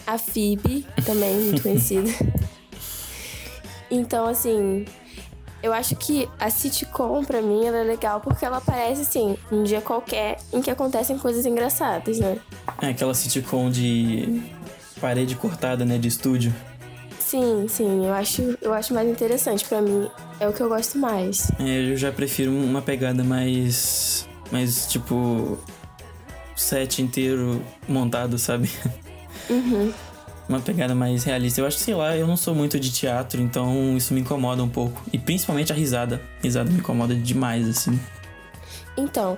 A 0.05 0.17
Phoebe, 0.17 0.85
também 1.05 1.33
muito 1.35 1.63
conhecida. 1.63 2.11
Então, 3.89 4.27
assim, 4.27 4.85
eu 5.61 5.73
acho 5.73 5.95
que 5.95 6.29
a 6.39 6.49
sitcom, 6.49 7.23
pra 7.23 7.41
mim, 7.41 7.65
ela 7.65 7.77
é 7.77 7.83
legal 7.83 8.19
porque 8.21 8.45
ela 8.45 8.57
aparece, 8.57 9.01
assim, 9.01 9.37
um 9.51 9.63
dia 9.63 9.81
qualquer 9.81 10.37
em 10.53 10.61
que 10.61 10.69
acontecem 10.69 11.17
coisas 11.17 11.45
engraçadas, 11.45 12.19
né? 12.19 12.37
É 12.81 12.89
aquela 12.89 13.13
sitcom 13.13 13.69
de 13.69 14.41
parede 15.01 15.35
cortada, 15.35 15.85
né, 15.85 15.97
de 15.97 16.07
estúdio. 16.07 16.53
Sim, 17.19 17.65
sim, 17.67 18.05
eu 18.05 18.13
acho, 18.13 18.57
eu 18.61 18.73
acho 18.73 18.93
mais 18.93 19.09
interessante. 19.09 19.65
para 19.65 19.81
mim, 19.81 20.09
é 20.39 20.47
o 20.47 20.53
que 20.53 20.61
eu 20.61 20.69
gosto 20.69 20.97
mais. 20.97 21.51
É, 21.59 21.91
eu 21.91 21.97
já 21.97 22.11
prefiro 22.11 22.51
uma 22.51 22.81
pegada 22.81 23.23
mais. 23.23 24.27
mais 24.51 24.87
tipo. 24.87 25.57
set 26.55 27.01
inteiro 27.01 27.61
montado, 27.87 28.37
sabe? 28.37 28.69
Uhum 29.49 29.91
uma 30.47 30.59
pegada 30.59 30.95
mais 30.95 31.23
realista. 31.23 31.61
Eu 31.61 31.65
acho 31.65 31.77
que, 31.77 31.83
sei 31.83 31.93
lá, 31.93 32.15
eu 32.15 32.25
não 32.25 32.37
sou 32.37 32.55
muito 32.55 32.79
de 32.79 32.91
teatro, 32.91 33.41
então 33.41 33.97
isso 33.97 34.13
me 34.13 34.21
incomoda 34.21 34.63
um 34.63 34.69
pouco. 34.69 35.01
E 35.11 35.17
principalmente 35.17 35.71
a 35.71 35.75
risada. 35.75 36.21
A 36.39 36.43
risada 36.43 36.69
me 36.69 36.79
incomoda 36.79 37.13
demais, 37.15 37.67
assim. 37.67 37.99
Então, 38.95 39.37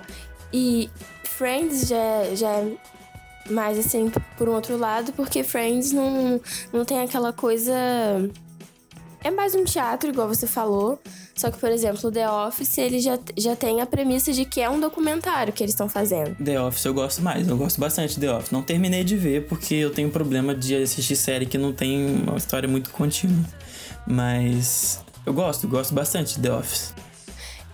e 0.52 0.88
Friends 1.24 1.88
já, 1.88 2.34
já 2.34 2.48
é 2.48 2.72
mais 3.50 3.78
assim, 3.78 4.10
por 4.36 4.48
um 4.48 4.54
outro 4.54 4.76
lado, 4.76 5.12
porque 5.12 5.42
Friends 5.42 5.92
não, 5.92 6.40
não 6.72 6.84
tem 6.84 7.00
aquela 7.00 7.32
coisa. 7.32 7.74
É 9.22 9.30
mais 9.30 9.54
um 9.54 9.64
teatro, 9.64 10.08
igual 10.08 10.28
você 10.28 10.46
falou. 10.46 11.00
Só 11.40 11.50
que, 11.50 11.56
por 11.56 11.70
exemplo, 11.70 12.12
The 12.12 12.30
Office, 12.30 12.76
ele 12.76 13.00
já, 13.00 13.18
já 13.34 13.56
tem 13.56 13.80
a 13.80 13.86
premissa 13.86 14.30
de 14.30 14.44
que 14.44 14.60
é 14.60 14.68
um 14.68 14.78
documentário 14.78 15.54
que 15.54 15.62
eles 15.62 15.72
estão 15.72 15.88
fazendo. 15.88 16.36
The 16.36 16.60
Office 16.60 16.84
eu 16.84 16.92
gosto 16.92 17.22
mais, 17.22 17.48
eu 17.48 17.56
gosto 17.56 17.80
bastante 17.80 18.16
de 18.16 18.20
The 18.20 18.30
Office. 18.30 18.50
Não 18.50 18.62
terminei 18.62 19.02
de 19.02 19.16
ver 19.16 19.46
porque 19.46 19.74
eu 19.74 19.90
tenho 19.90 20.10
problema 20.10 20.54
de 20.54 20.76
assistir 20.76 21.16
série 21.16 21.46
que 21.46 21.56
não 21.56 21.72
tem 21.72 22.24
uma 22.28 22.36
história 22.36 22.68
muito 22.68 22.90
contínua. 22.90 23.42
Mas 24.06 25.02
eu 25.24 25.32
gosto, 25.32 25.66
gosto 25.66 25.94
bastante 25.94 26.34
de 26.34 26.42
The 26.42 26.52
Office. 26.52 26.92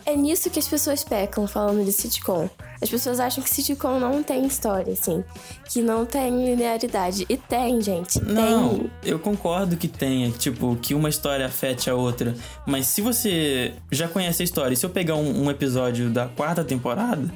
É 0.07 0.15
nisso 0.15 0.49
que 0.49 0.59
as 0.61 0.69
pessoas 0.69 1.03
pecam 1.03 1.49
falando 1.49 1.85
de 1.85 1.91
sitcom. 1.91 2.49
As 2.81 2.89
pessoas 2.89 3.19
acham 3.19 3.43
que 3.43 3.51
sitcom 3.51 3.99
não 3.99 4.23
tem 4.23 4.47
história, 4.47 4.93
assim. 4.93 5.25
Que 5.69 5.83
não 5.83 6.07
tem 6.07 6.45
linearidade. 6.45 7.27
E 7.29 7.37
tem, 7.37 7.81
gente. 7.81 8.23
Não, 8.23 8.79
tem. 8.79 8.91
eu 9.03 9.19
concordo 9.19 9.77
que 9.77 9.89
tenha, 9.89 10.31
tipo, 10.31 10.77
que 10.77 10.95
uma 10.95 11.09
história 11.09 11.45
afete 11.45 11.91
a 11.91 11.97
outra. 11.97 12.37
Mas 12.65 12.87
se 12.87 13.01
você 13.01 13.75
já 13.91 14.07
conhece 14.07 14.43
a 14.43 14.45
história, 14.45 14.75
e 14.75 14.77
se 14.77 14.87
eu 14.87 14.91
pegar 14.91 15.17
um, 15.17 15.45
um 15.45 15.51
episódio 15.51 16.09
da 16.09 16.29
quarta 16.29 16.63
temporada, 16.63 17.29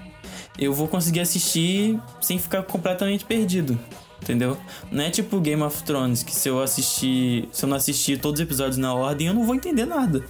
eu 0.57 0.73
vou 0.73 0.87
conseguir 0.87 1.21
assistir 1.21 2.01
sem 2.21 2.39
ficar 2.39 2.63
completamente 2.63 3.25
perdido 3.25 3.77
entendeu? 4.23 4.57
Não 4.93 5.03
é 5.03 5.11
tipo 5.11 5.41
Game 5.41 5.63
of 5.63 5.83
Thrones, 5.83 6.23
que 6.23 6.35
se 6.35 6.49
eu 6.49 6.61
assistir, 6.63 7.49
se 7.51 7.65
eu 7.65 7.69
não 7.69 7.77
assistir 7.77 8.21
todos 8.21 8.39
os 8.39 8.45
episódios 8.45 8.77
na 8.77 8.95
ordem, 8.95 9.29
eu 9.29 9.35
não 9.35 9.45
vou 9.45 9.55
entender 9.55 9.87
nada. 9.87 10.23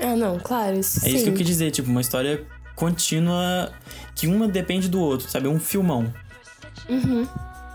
Ah, 0.00 0.16
não, 0.16 0.38
claro, 0.38 0.78
isso 0.78 0.98
É 0.98 1.02
sim. 1.02 1.14
isso 1.14 1.24
que 1.24 1.30
eu 1.30 1.34
quis 1.34 1.46
dizer, 1.46 1.70
tipo, 1.70 1.90
uma 1.90 2.00
história 2.00 2.44
contínua 2.74 3.72
que 4.14 4.26
uma 4.26 4.48
depende 4.48 4.88
do 4.88 5.00
outro, 5.00 5.28
sabe? 5.30 5.46
É 5.46 5.50
um 5.50 5.60
filmão. 5.60 6.12
Uhum. 6.88 7.26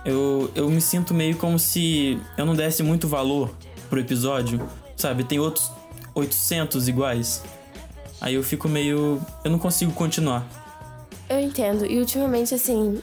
Eu, 0.05 0.51
eu 0.55 0.69
me 0.69 0.81
sinto 0.81 1.13
meio 1.13 1.35
como 1.37 1.57
se 1.59 2.19
eu 2.37 2.45
não 2.45 2.55
desse 2.55 2.83
muito 2.83 3.07
valor 3.07 3.53
pro 3.89 3.99
episódio, 3.99 4.67
sabe? 4.95 5.23
Tem 5.23 5.39
outros 5.39 5.71
800 6.15 6.87
iguais. 6.87 7.43
Aí 8.21 8.35
eu 8.35 8.43
fico 8.43 8.67
meio. 8.67 9.21
Eu 9.43 9.51
não 9.51 9.59
consigo 9.59 9.91
continuar. 9.93 10.45
Eu 11.29 11.39
entendo. 11.39 11.85
E 11.85 11.99
ultimamente, 11.99 12.53
assim, 12.53 13.01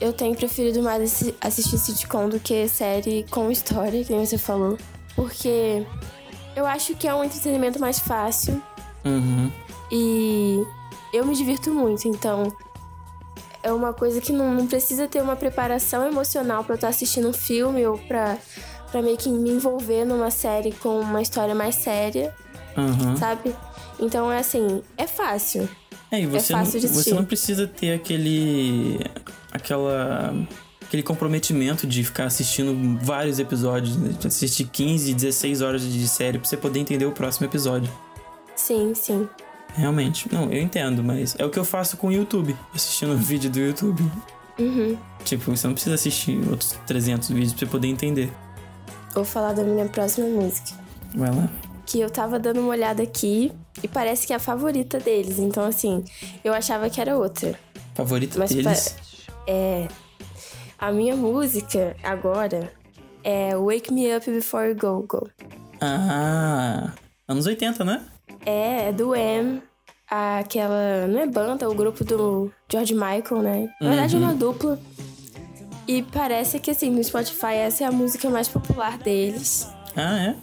eu 0.00 0.12
tenho 0.12 0.34
preferido 0.34 0.82
mais 0.82 1.32
assistir 1.40 1.78
sitcom 1.78 2.28
do 2.28 2.40
que 2.40 2.66
série 2.68 3.24
com 3.30 3.50
história, 3.50 4.04
que 4.04 4.12
nem 4.12 4.26
você 4.26 4.36
falou. 4.36 4.76
Porque 5.14 5.86
eu 6.56 6.66
acho 6.66 6.94
que 6.94 7.06
é 7.06 7.14
um 7.14 7.24
entretenimento 7.24 7.78
mais 7.80 7.98
fácil. 7.98 8.62
Uhum. 9.04 9.50
E 9.90 10.62
eu 11.12 11.26
me 11.26 11.34
divirto 11.34 11.72
muito, 11.72 12.08
então 12.08 12.54
é 13.62 13.72
uma 13.72 13.92
coisa 13.92 14.20
que 14.20 14.32
não, 14.32 14.52
não 14.52 14.66
precisa 14.66 15.06
ter 15.06 15.22
uma 15.22 15.36
preparação 15.36 16.06
emocional 16.06 16.64
para 16.64 16.74
eu 16.74 16.76
estar 16.76 16.88
assistindo 16.88 17.28
um 17.28 17.32
filme 17.32 17.86
ou 17.86 17.98
pra, 17.98 18.38
pra 18.90 19.02
meio 19.02 19.16
que 19.16 19.28
me 19.28 19.50
envolver 19.50 20.04
numa 20.04 20.30
série 20.30 20.72
com 20.72 21.00
uma 21.00 21.22
história 21.22 21.54
mais 21.54 21.76
séria, 21.76 22.34
uhum. 22.76 23.16
sabe? 23.16 23.54
Então 24.00 24.32
é 24.32 24.38
assim, 24.38 24.82
é 24.96 25.06
fácil. 25.06 25.68
É, 26.10 26.20
e 26.20 26.26
você, 26.26 26.52
é 26.52 26.56
fácil 26.56 26.80
não, 26.82 26.88
você 26.88 27.14
não 27.14 27.24
precisa 27.24 27.66
ter 27.66 27.94
aquele. 27.94 29.00
aquela 29.50 30.34
aquele 30.92 31.02
comprometimento 31.02 31.86
de 31.86 32.04
ficar 32.04 32.26
assistindo 32.26 33.02
vários 33.02 33.38
episódios, 33.38 33.96
né? 33.96 34.14
assistir 34.26 34.66
15, 34.66 35.14
16 35.14 35.62
horas 35.62 35.82
de 35.82 36.06
série 36.06 36.38
pra 36.38 36.46
você 36.46 36.54
poder 36.54 36.80
entender 36.80 37.06
o 37.06 37.12
próximo 37.12 37.46
episódio. 37.46 37.90
Sim, 38.54 38.92
sim. 38.94 39.26
Realmente. 39.74 40.30
Não, 40.30 40.52
eu 40.52 40.60
entendo, 40.60 41.02
mas 41.02 41.34
é 41.38 41.46
o 41.46 41.48
que 41.48 41.58
eu 41.58 41.64
faço 41.64 41.96
com 41.96 42.08
o 42.08 42.12
YouTube, 42.12 42.54
assistindo 42.74 43.16
vídeo 43.16 43.50
do 43.50 43.58
YouTube. 43.58 44.02
Uhum. 44.58 44.98
Tipo, 45.24 45.56
você 45.56 45.66
não 45.66 45.72
precisa 45.72 45.94
assistir 45.94 46.38
outros 46.50 46.78
300 46.86 47.30
vídeos 47.30 47.52
pra 47.54 47.60
você 47.60 47.66
poder 47.66 47.88
entender. 47.88 48.30
Vou 49.14 49.24
falar 49.24 49.54
da 49.54 49.64
minha 49.64 49.86
próxima 49.86 50.26
música. 50.26 50.72
Vai 51.14 51.34
lá. 51.34 51.48
Que 51.86 52.00
eu 52.00 52.10
tava 52.10 52.38
dando 52.38 52.60
uma 52.60 52.68
olhada 52.68 53.02
aqui 53.02 53.50
e 53.82 53.88
parece 53.88 54.26
que 54.26 54.34
é 54.34 54.36
a 54.36 54.38
favorita 54.38 55.00
deles. 55.00 55.38
Então, 55.38 55.64
assim, 55.64 56.04
eu 56.44 56.52
achava 56.52 56.90
que 56.90 57.00
era 57.00 57.16
outra. 57.16 57.58
Favorita 57.94 58.38
mas 58.38 58.50
deles? 58.50 58.88
Pa... 58.90 59.42
É, 59.46 59.88
a 60.82 60.90
minha 60.90 61.14
música 61.14 61.94
agora 62.02 62.72
é 63.22 63.56
Wake 63.56 63.94
Me 63.94 64.16
Up 64.16 64.28
Before 64.28 64.68
You 64.68 64.76
Go 64.76 65.06
Go. 65.06 65.30
Ah, 65.80 66.92
anos 67.28 67.46
80, 67.46 67.84
né? 67.84 68.04
É, 68.44 68.88
é 68.88 68.92
do 68.92 69.14
M. 69.14 69.62
Aquela. 70.10 71.06
Não 71.06 71.20
é 71.20 71.26
banda, 71.26 71.64
é 71.64 71.68
o 71.68 71.74
grupo 71.74 72.02
do 72.02 72.50
George 72.68 72.94
Michael, 72.94 73.42
né? 73.42 73.74
Na 73.80 73.90
verdade, 73.90 74.16
uhum. 74.16 74.22
é 74.22 74.24
uma 74.24 74.32
uhum. 74.32 74.38
dupla. 74.38 74.80
E 75.86 76.02
parece 76.02 76.58
que, 76.58 76.72
assim, 76.72 76.90
no 76.90 77.02
Spotify 77.02 77.54
essa 77.54 77.84
é 77.84 77.86
a 77.86 77.92
música 77.92 78.28
mais 78.28 78.48
popular 78.48 78.98
deles. 78.98 79.68
Ah, 79.94 80.18
é? 80.18 80.36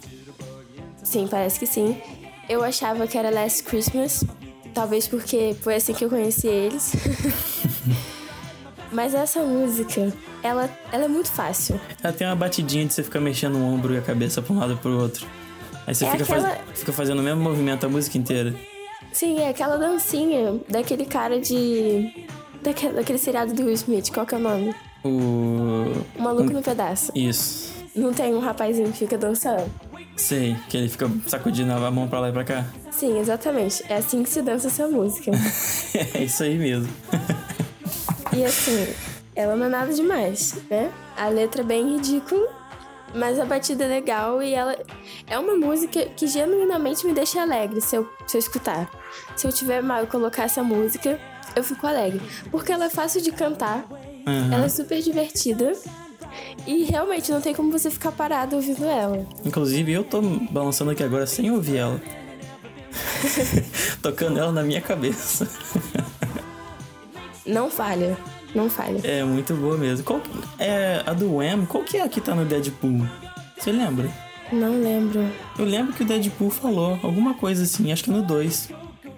Sim, 1.04 1.28
parece 1.30 1.58
que 1.58 1.66
sim. 1.66 2.00
Eu 2.48 2.64
achava 2.64 3.06
que 3.06 3.18
era 3.18 3.28
Last 3.28 3.62
Christmas. 3.64 4.24
Talvez 4.72 5.06
porque 5.06 5.54
foi 5.60 5.74
assim 5.74 5.92
que 5.92 6.04
eu 6.04 6.08
conheci 6.08 6.46
eles. 6.46 6.92
Mas 8.92 9.14
essa 9.14 9.40
música, 9.42 10.12
ela, 10.42 10.68
ela 10.92 11.04
é 11.04 11.08
muito 11.08 11.30
fácil. 11.30 11.80
Ela 12.02 12.12
tem 12.12 12.26
uma 12.26 12.36
batidinha 12.36 12.84
de 12.84 12.92
você 12.92 13.02
ficar 13.02 13.20
mexendo 13.20 13.56
o 13.56 13.64
ombro 13.64 13.94
e 13.94 13.98
a 13.98 14.02
cabeça 14.02 14.42
pra 14.42 14.52
um 14.52 14.58
lado 14.58 14.72
e 14.72 14.76
pro 14.76 14.98
outro. 15.00 15.26
Aí 15.86 15.94
você 15.94 16.04
é 16.04 16.10
fica, 16.10 16.24
aquela... 16.24 16.48
faz, 16.48 16.78
fica 16.78 16.92
fazendo 16.92 17.20
o 17.20 17.22
mesmo 17.22 17.40
movimento 17.42 17.86
a 17.86 17.88
música 17.88 18.18
inteira. 18.18 18.54
Sim, 19.12 19.40
é 19.40 19.48
aquela 19.48 19.76
dancinha 19.76 20.60
daquele 20.68 21.04
cara 21.04 21.40
de. 21.40 22.26
Daquele, 22.62 22.94
daquele 22.94 23.18
seriado 23.18 23.54
do 23.54 23.64
Will 23.64 23.74
Smith, 23.74 24.10
qual 24.12 24.26
que 24.26 24.34
é 24.34 24.38
o 24.38 24.40
nome? 24.40 24.74
O. 25.02 25.08
o 25.08 26.22
Maluco 26.22 26.50
um... 26.50 26.54
no 26.54 26.62
Pedaço. 26.62 27.12
Isso. 27.14 27.70
Não 27.94 28.12
tem 28.12 28.34
um 28.34 28.38
rapazinho 28.38 28.92
que 28.92 28.98
fica 28.98 29.18
dançando? 29.18 29.68
Sei, 30.16 30.54
que 30.68 30.76
ele 30.76 30.88
fica 30.88 31.10
sacudindo 31.26 31.72
a 31.72 31.90
mão 31.90 32.06
pra 32.06 32.20
lá 32.20 32.28
e 32.28 32.32
pra 32.32 32.44
cá. 32.44 32.66
Sim, 32.90 33.18
exatamente. 33.18 33.82
É 33.88 33.96
assim 33.96 34.22
que 34.22 34.28
se 34.28 34.42
dança 34.42 34.68
essa 34.68 34.86
música. 34.86 35.32
é 36.14 36.22
isso 36.22 36.42
aí 36.42 36.56
mesmo. 36.56 36.92
E 38.40 38.44
assim, 38.44 38.86
ela 39.36 39.54
não 39.56 39.66
é 39.66 39.68
nada 39.68 39.92
demais, 39.92 40.54
né? 40.70 40.90
A 41.16 41.28
letra 41.28 41.60
é 41.60 41.64
bem 41.64 41.96
ridícula, 41.96 42.48
Mas 43.14 43.38
a 43.40 43.44
batida 43.44 43.84
é 43.84 43.88
legal 43.88 44.40
e 44.42 44.54
ela 44.54 44.76
é 45.26 45.36
uma 45.38 45.56
música 45.56 46.06
que 46.16 46.26
genuinamente 46.28 47.04
me 47.04 47.12
deixa 47.12 47.42
alegre 47.42 47.80
se 47.80 47.96
eu, 47.96 48.08
se 48.26 48.36
eu 48.36 48.38
escutar. 48.38 48.88
Se 49.36 49.46
eu 49.48 49.52
tiver 49.52 49.82
mal 49.82 50.04
e 50.04 50.06
colocar 50.06 50.44
essa 50.44 50.62
música, 50.62 51.18
eu 51.56 51.64
fico 51.64 51.86
alegre. 51.88 52.20
Porque 52.52 52.70
ela 52.70 52.84
é 52.84 52.90
fácil 52.90 53.20
de 53.20 53.32
cantar, 53.32 53.84
Uhum. 54.26 54.52
ela 54.52 54.66
é 54.66 54.68
super 54.68 55.02
divertida. 55.02 55.72
E 56.66 56.84
realmente 56.84 57.32
não 57.32 57.40
tem 57.40 57.52
como 57.52 57.72
você 57.72 57.90
ficar 57.90 58.12
parado 58.12 58.54
ouvindo 58.56 58.84
ela. 58.86 59.26
Inclusive, 59.44 59.90
eu 59.92 60.04
tô 60.04 60.20
balançando 60.22 60.92
aqui 60.92 61.02
agora 61.02 61.26
sem 61.26 61.50
ouvir 61.50 61.78
ela. 61.78 62.00
Tocando 64.00 64.38
ela 64.38 64.52
na 64.52 64.62
minha 64.62 64.80
cabeça. 64.80 65.48
Não 67.46 67.70
falha. 67.70 68.16
Não 68.54 68.68
falha. 68.68 69.00
É 69.04 69.22
muito 69.24 69.54
boa 69.54 69.76
mesmo. 69.76 70.04
Qual 70.04 70.20
que- 70.20 70.30
é 70.58 71.02
a 71.06 71.12
do 71.12 71.36
Wham? 71.36 71.64
Qual 71.66 71.84
que 71.84 71.96
é 71.96 72.02
a 72.02 72.08
que 72.08 72.20
tá 72.20 72.34
no 72.34 72.44
Deadpool? 72.44 73.06
Você 73.58 73.70
lembra? 73.72 74.08
Não 74.52 74.80
lembro. 74.80 75.24
Eu 75.58 75.64
lembro 75.64 75.92
que 75.92 76.02
o 76.02 76.06
Deadpool 76.06 76.50
falou 76.50 76.98
alguma 77.02 77.34
coisa 77.34 77.62
assim, 77.62 77.92
acho 77.92 78.04
que 78.04 78.10
no 78.10 78.22
2. 78.22 78.70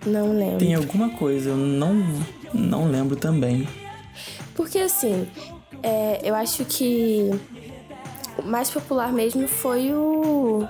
Não 0.05 0.37
lembro. 0.37 0.59
Tem 0.59 0.75
alguma 0.75 1.09
coisa, 1.11 1.51
eu 1.51 1.57
não, 1.57 1.95
não 2.53 2.91
lembro 2.91 3.17
também. 3.17 3.67
Porque 4.55 4.79
assim, 4.79 5.27
é, 5.83 6.21
eu 6.23 6.35
acho 6.35 6.65
que 6.67 7.31
o 8.37 8.43
mais 8.43 8.69
popular 8.69 9.11
mesmo 9.13 9.49
foi 9.49 9.91
o 9.95 10.67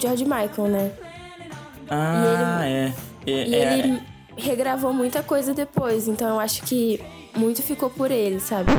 George 0.00 0.24
Michael, 0.24 0.68
né? 0.68 0.92
Ah, 1.90 2.60
é. 2.64 2.92
É, 3.26 3.30
E 3.48 3.54
é- 3.54 3.78
ele 3.78 4.00
regravou 4.38 4.92
muita 4.92 5.22
coisa 5.22 5.52
depois, 5.52 6.08
então 6.08 6.28
eu 6.28 6.40
acho 6.40 6.62
que 6.62 7.00
muito 7.36 7.62
ficou 7.62 7.90
por 7.90 8.10
ele, 8.10 8.40
sabe? 8.40 8.70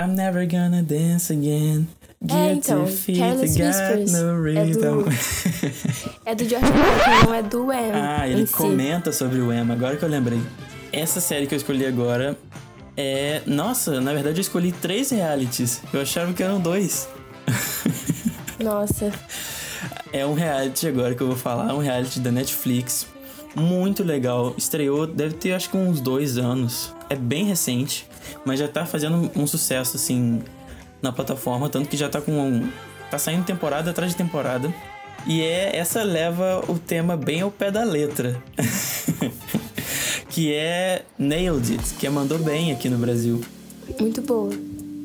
I'm 0.00 0.14
never 0.14 0.46
gonna 0.46 0.82
dance 0.82 1.32
again. 1.32 1.86
É, 2.20 2.26
Guilty 2.52 2.58
então, 2.58 2.86
feet, 2.86 3.18
Careless 3.20 3.62
Whispers 3.62 4.14
é 4.14 4.66
do- 4.66 5.04
É 6.26 6.34
do 6.34 6.44
George 6.48 6.66
Michael, 6.72 7.24
não 7.26 7.34
é 7.34 7.42
do 7.42 7.66
Wham. 7.66 7.92
Ah, 7.94 8.28
ele 8.28 8.46
si. 8.46 8.52
comenta 8.52 9.12
sobre 9.12 9.38
o 9.38 9.52
Emma, 9.52 9.74
agora 9.74 9.96
que 9.96 10.04
eu 10.04 10.08
lembrei. 10.08 10.40
Essa 10.92 11.20
série 11.20 11.46
que 11.46 11.54
eu 11.54 11.56
escolhi 11.56 11.86
agora 11.86 12.36
é. 12.96 13.40
Nossa, 13.46 14.00
na 14.00 14.12
verdade 14.12 14.38
eu 14.38 14.40
escolhi 14.40 14.72
três 14.72 15.10
realities. 15.10 15.80
Eu 15.92 16.00
achava 16.00 16.32
que 16.32 16.42
eram 16.42 16.58
dois. 16.60 17.08
Nossa, 18.58 19.12
É 20.12 20.26
um 20.26 20.34
reality 20.34 20.88
agora 20.88 21.14
que 21.14 21.20
eu 21.22 21.28
vou 21.28 21.36
falar, 21.36 21.72
um 21.74 21.78
reality 21.78 22.18
da 22.18 22.32
Netflix. 22.32 23.06
Muito 23.58 24.02
legal. 24.04 24.54
Estreou, 24.56 25.06
deve 25.06 25.34
ter 25.34 25.52
acho 25.52 25.70
que 25.70 25.76
uns 25.76 26.00
dois 26.00 26.38
anos. 26.38 26.94
É 27.10 27.16
bem 27.16 27.44
recente, 27.44 28.06
mas 28.44 28.58
já 28.58 28.68
tá 28.68 28.84
fazendo 28.86 29.30
um 29.34 29.46
sucesso 29.46 29.96
assim 29.96 30.42
na 31.02 31.10
plataforma, 31.12 31.68
tanto 31.68 31.88
que 31.88 31.96
já 31.96 32.08
tá 32.08 32.20
com. 32.20 32.32
um- 32.32 32.68
tá 33.10 33.18
saindo 33.18 33.44
temporada 33.44 33.90
atrás 33.90 34.12
de 34.12 34.16
temporada. 34.16 34.72
E 35.26 35.40
é 35.42 35.76
essa 35.76 36.02
leva 36.02 36.62
o 36.68 36.78
tema 36.78 37.16
bem 37.16 37.40
ao 37.40 37.50
pé 37.50 37.70
da 37.70 37.82
letra. 37.84 38.40
que 40.30 40.52
é 40.54 41.02
Nailed 41.18 41.72
It, 41.72 41.94
que 41.94 42.06
é 42.06 42.10
Mandou 42.10 42.38
Bem 42.38 42.70
aqui 42.72 42.88
no 42.88 42.98
Brasil 42.98 43.40
muito 43.98 44.20
boa. 44.22 44.50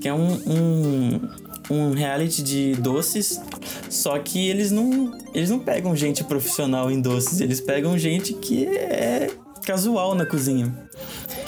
que 0.01 0.07
é 0.07 0.13
um, 0.13 0.33
um, 0.45 1.22
um 1.70 1.91
reality 1.91 2.43
de 2.43 2.75
doces, 2.75 3.41
só 3.89 4.17
que 4.20 4.48
eles 4.48 4.72
não, 4.72 5.17
eles 5.34 5.50
não 5.50 5.59
pegam 5.59 5.96
gente 5.96 6.24
profissional 6.24 6.92
em 6.92 7.00
doces, 7.00 7.42
eles 7.42 7.61
pegam 7.61 7.98
gente 7.98 8.33
que 8.33 8.66
é 8.66 9.31
casual 9.66 10.16
na 10.16 10.25
cozinha. 10.25 10.74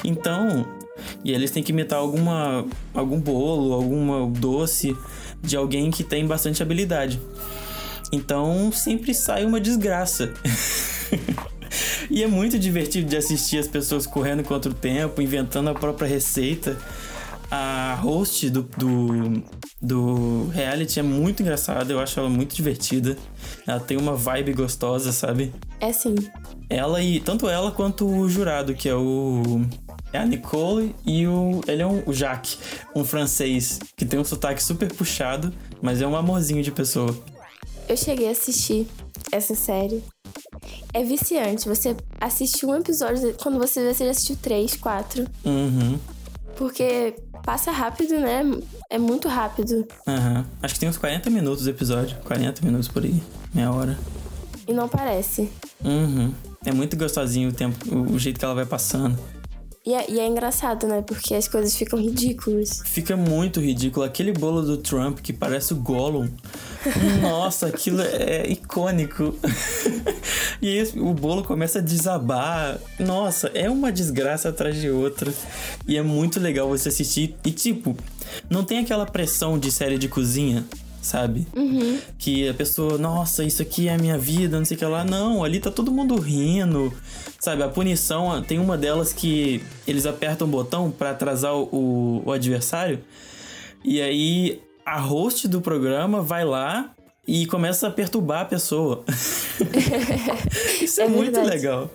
Então, 0.04 0.66
e 1.24 1.32
eles 1.32 1.52
têm 1.52 1.64
que 1.64 1.72
imitar 1.72 2.00
alguma, 2.00 2.66
algum 2.94 3.20
bolo, 3.20 3.74
alguma 3.74 4.30
doce 4.30 4.96
de 5.42 5.58
alguém 5.58 5.92
que 5.92 6.04
tem 6.04 6.26
bastante 6.26 6.62
habilidade. 6.62 7.20
Então, 8.12 8.72
sempre 8.72 9.14
sai 9.14 9.46
uma 9.46 9.60
desgraça. 9.60 10.34
E 12.10 12.24
é 12.24 12.28
muito 12.28 12.58
divertido 12.58 13.08
de 13.08 13.18
assistir 13.18 13.58
as 13.58 13.68
pessoas 13.68 14.06
correndo 14.06 14.44
contra 14.44 14.72
o 14.72 14.74
tempo, 14.74 15.22
inventando 15.22 15.70
a 15.70 15.74
própria 15.74 16.08
receita. 16.08 16.78
A 17.58 17.96
host 18.02 18.50
do, 18.50 18.64
do, 18.64 19.44
do 19.82 20.48
reality 20.50 21.00
é 21.00 21.04
muito 21.04 21.42
engraçada, 21.42 21.94
eu 21.94 22.02
acho 22.02 22.20
ela 22.20 22.30
muito 22.30 22.54
divertida. 22.54 23.16
Ela 23.66 23.80
tem 23.80 23.96
uma 23.96 24.14
vibe 24.14 24.52
gostosa, 24.52 25.14
sabe? 25.14 25.54
É 25.80 25.94
sim. 25.94 26.16
Ela 26.70 27.02
e. 27.02 27.22
Tanto 27.22 27.48
ela 27.48 27.72
quanto 27.72 28.06
o 28.06 28.28
jurado, 28.28 28.76
que 28.76 28.90
é 28.90 28.96
o. 28.96 29.62
É 30.12 30.18
a 30.18 30.26
Nicole 30.26 30.94
e 31.06 31.26
o. 31.26 31.62
Ele 31.66 31.82
é 31.82 31.88
um, 31.88 32.04
o 32.06 32.12
Jacques, 32.12 32.58
um 32.94 33.06
francês, 33.06 33.80
que 33.96 34.04
tem 34.04 34.20
um 34.20 34.26
sotaque 34.26 34.62
super 34.62 34.94
puxado, 34.94 35.54
mas 35.82 36.02
é 36.02 36.08
um 36.08 36.16
amorzinho 36.18 36.62
de 36.62 36.74
pessoa. 36.74 37.18
Eu 37.88 37.96
cheguei 37.96 38.28
a 38.28 38.32
assistir 38.32 38.86
essa 39.32 39.56
série. 39.56 40.04
É 40.94 41.06
viciante. 41.06 41.70
Você 41.70 41.96
assiste 42.20 42.66
um 42.66 42.76
episódio, 42.76 43.34
quando 43.42 43.58
você 43.58 43.82
vê, 43.82 43.94
você 43.94 44.04
já 44.04 44.12
assistiu 44.12 44.36
três, 44.42 44.76
quatro. 44.76 45.26
Uhum. 45.46 45.98
Porque 46.56 47.16
passa 47.46 47.72
rápido, 47.72 48.20
né? 48.20 48.44
É 48.90 48.98
muito 48.98 49.28
rápido. 49.28 49.88
Aham. 50.08 50.46
Acho 50.62 50.74
que 50.74 50.80
tem 50.80 50.90
uns 50.90 50.98
40 50.98 51.30
minutos 51.30 51.66
o 51.66 51.70
episódio. 51.70 52.18
40 52.26 52.66
minutos 52.66 52.88
por 52.88 53.04
aí. 53.04 53.22
Meia 53.54 53.72
hora. 53.72 53.98
E 54.68 54.74
não 54.74 54.90
parece. 54.90 55.50
Uhum. 55.84 56.34
É 56.66 56.72
muito 56.72 56.98
gostosinho 56.98 57.50
o 57.50 57.54
tempo, 57.54 57.78
o 57.96 58.18
jeito 58.18 58.40
que 58.40 58.46
ela 58.46 58.56
vai 58.56 58.66
passando. 58.66 59.18
E 59.86 59.94
é, 59.94 60.10
e 60.10 60.20
é 60.20 60.26
engraçado, 60.26 60.88
né? 60.88 61.04
Porque 61.04 61.36
as 61.36 61.48
coisas 61.48 61.76
ficam 61.76 62.00
ridículas. 62.00 62.82
Fica 62.86 63.16
muito 63.16 63.60
ridículo. 63.60 64.04
Aquele 64.04 64.32
bolo 64.32 64.64
do 64.64 64.78
Trump 64.78 65.20
que 65.20 65.32
parece 65.32 65.74
o 65.74 65.76
Gollum. 65.76 66.28
Nossa, 67.22 67.68
aquilo 67.68 68.02
é 68.02 68.50
icônico. 68.50 69.36
e 70.60 70.82
o 70.96 71.14
bolo 71.14 71.44
começa 71.44 71.78
a 71.78 71.82
desabar. 71.84 72.80
Nossa, 72.98 73.52
é 73.54 73.70
uma 73.70 73.92
desgraça 73.92 74.50
atrás 74.50 74.76
de 74.76 74.90
outra. 74.90 75.32
E 75.88 75.96
é 75.98 76.02
muito 76.02 76.40
legal 76.40 76.68
você 76.68 76.90
assistir. 76.90 77.36
E 77.46 77.52
tipo, 77.52 77.96
não 78.50 78.64
tem 78.64 78.80
aquela 78.80 79.06
pressão 79.06 79.60
de 79.60 79.72
série 79.72 80.00
de 80.00 80.08
cozinha, 80.08 80.66
sabe? 81.06 81.48
Que 82.18 82.50
a 82.50 82.54
pessoa, 82.54 82.98
nossa, 82.98 83.44
isso 83.44 83.62
aqui 83.62 83.88
é 83.88 83.94
a 83.94 83.98
minha 83.98 84.18
vida, 84.18 84.58
não 84.58 84.66
sei 84.66 84.76
o 84.76 84.80
que 84.80 84.86
lá. 84.86 85.04
Não, 85.04 85.44
ali 85.44 85.60
tá 85.60 85.72
todo 85.72 85.92
mundo 85.92 86.16
rindo. 86.20 86.92
Sabe, 87.40 87.64
a 87.64 87.70
punição, 87.70 88.42
tem 88.42 88.60
uma 88.60 88.78
delas 88.78 89.14
que 89.14 89.64
eles 89.88 90.06
apertam 90.06 90.48
o 90.48 90.52
botão 90.52 90.92
pra 90.92 91.12
atrasar 91.12 91.54
o, 91.54 92.24
o 92.26 92.32
adversário. 92.32 93.00
E 93.84 94.02
aí 94.02 94.62
a 94.86 95.00
host 95.00 95.48
do 95.48 95.62
programa 95.62 96.22
vai 96.22 96.46
lá 96.46 96.92
e 97.28 97.46
começa 97.48 97.88
a 97.88 97.92
perturbar 97.92 98.42
a 98.42 98.46
pessoa. 98.46 99.04
Isso 100.82 101.02
é, 101.02 101.06
É 101.06 101.08
muito 101.08 101.42
legal. 101.42 101.92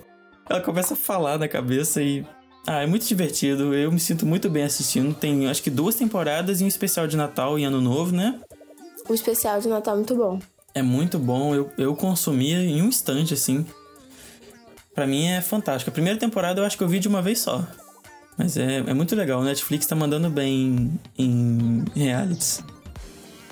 Ela 0.49 0.59
começa 0.59 0.93
a 0.93 0.97
falar 0.97 1.37
na 1.37 1.47
cabeça 1.47 2.01
e. 2.01 2.25
Ah, 2.67 2.83
é 2.83 2.85
muito 2.85 3.07
divertido. 3.07 3.73
Eu 3.73 3.91
me 3.91 3.99
sinto 3.99 4.25
muito 4.25 4.49
bem 4.49 4.63
assistindo. 4.63 5.13
Tem 5.13 5.47
acho 5.47 5.63
que 5.63 5.69
duas 5.69 5.95
temporadas 5.95 6.61
e 6.61 6.63
um 6.63 6.67
especial 6.67 7.07
de 7.07 7.15
Natal 7.17 7.57
e 7.57 7.63
Ano 7.63 7.81
Novo, 7.81 8.15
né? 8.15 8.39
O 9.11 9.13
especial 9.13 9.59
de 9.59 9.67
Natal 9.67 9.95
é 9.95 9.97
muito 9.97 10.15
bom. 10.15 10.39
É 10.73 10.81
muito 10.81 11.19
bom. 11.19 11.53
Eu, 11.53 11.69
eu 11.77 11.93
consumia 11.97 12.63
em 12.63 12.81
um 12.81 12.85
instante, 12.85 13.33
assim. 13.33 13.65
Pra 14.95 15.05
mim 15.05 15.25
é 15.25 15.41
fantástico. 15.41 15.89
A 15.89 15.93
primeira 15.93 16.17
temporada 16.17 16.61
eu 16.61 16.65
acho 16.65 16.77
que 16.77 16.83
eu 16.85 16.87
vi 16.87 16.97
de 16.97 17.09
uma 17.09 17.21
vez 17.21 17.39
só. 17.39 17.67
Mas 18.37 18.55
é, 18.55 18.77
é 18.77 18.93
muito 18.93 19.13
legal. 19.13 19.41
O 19.41 19.43
Netflix 19.43 19.85
tá 19.85 19.97
mandando 19.97 20.29
bem 20.29 20.97
em, 21.17 21.83
em 21.93 21.99
realities. 21.99 22.63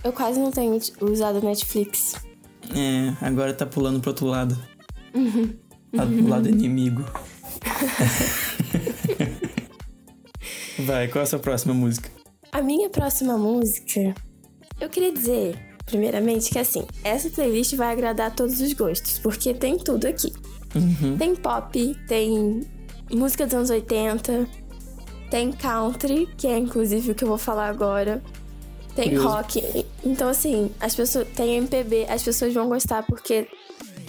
Eu 0.01 0.13
quase 0.13 0.39
não 0.39 0.49
tenho 0.49 0.79
usado 1.01 1.41
Netflix. 1.41 2.13
É, 2.73 3.13
agora 3.19 3.53
tá 3.53 3.65
pulando 3.65 3.99
pro 3.99 4.11
outro 4.11 4.27
lado. 4.27 4.57
Lá 5.91 6.05
pro 6.05 6.25
lado 6.25 6.47
inimigo. 6.49 7.03
Vai, 10.85 11.09
qual 11.09 11.19
é 11.19 11.23
a 11.23 11.27
sua 11.27 11.39
próxima 11.39 11.73
música? 11.73 12.09
A 12.49 12.61
minha 12.61 12.89
próxima 12.89 13.37
música, 13.37 14.15
eu 14.79 14.89
queria 14.89 15.11
dizer, 15.11 15.57
primeiramente, 15.85 16.49
que 16.49 16.59
assim, 16.59 16.85
essa 17.03 17.29
playlist 17.29 17.75
vai 17.75 17.91
agradar 17.91 18.33
todos 18.35 18.59
os 18.61 18.73
gostos, 18.73 19.19
porque 19.19 19.53
tem 19.53 19.77
tudo 19.77 20.05
aqui. 20.05 20.33
Tem 21.17 21.35
pop, 21.35 21.95
tem 22.07 22.61
música 23.11 23.45
dos 23.45 23.55
anos 23.55 23.69
80, 23.69 24.47
tem 25.29 25.51
country, 25.51 26.27
que 26.37 26.47
é 26.47 26.57
inclusive 26.57 27.11
o 27.11 27.15
que 27.15 27.23
eu 27.23 27.27
vou 27.27 27.37
falar 27.37 27.67
agora. 27.67 28.21
Tem 28.95 29.15
rock. 29.15 29.85
Então, 30.03 30.29
assim, 30.29 30.71
as 30.79 30.93
pessoas. 30.93 31.27
Tem 31.35 31.55
MPB, 31.55 32.05
as 32.09 32.21
pessoas 32.21 32.53
vão 32.53 32.67
gostar 32.67 33.03
porque 33.03 33.47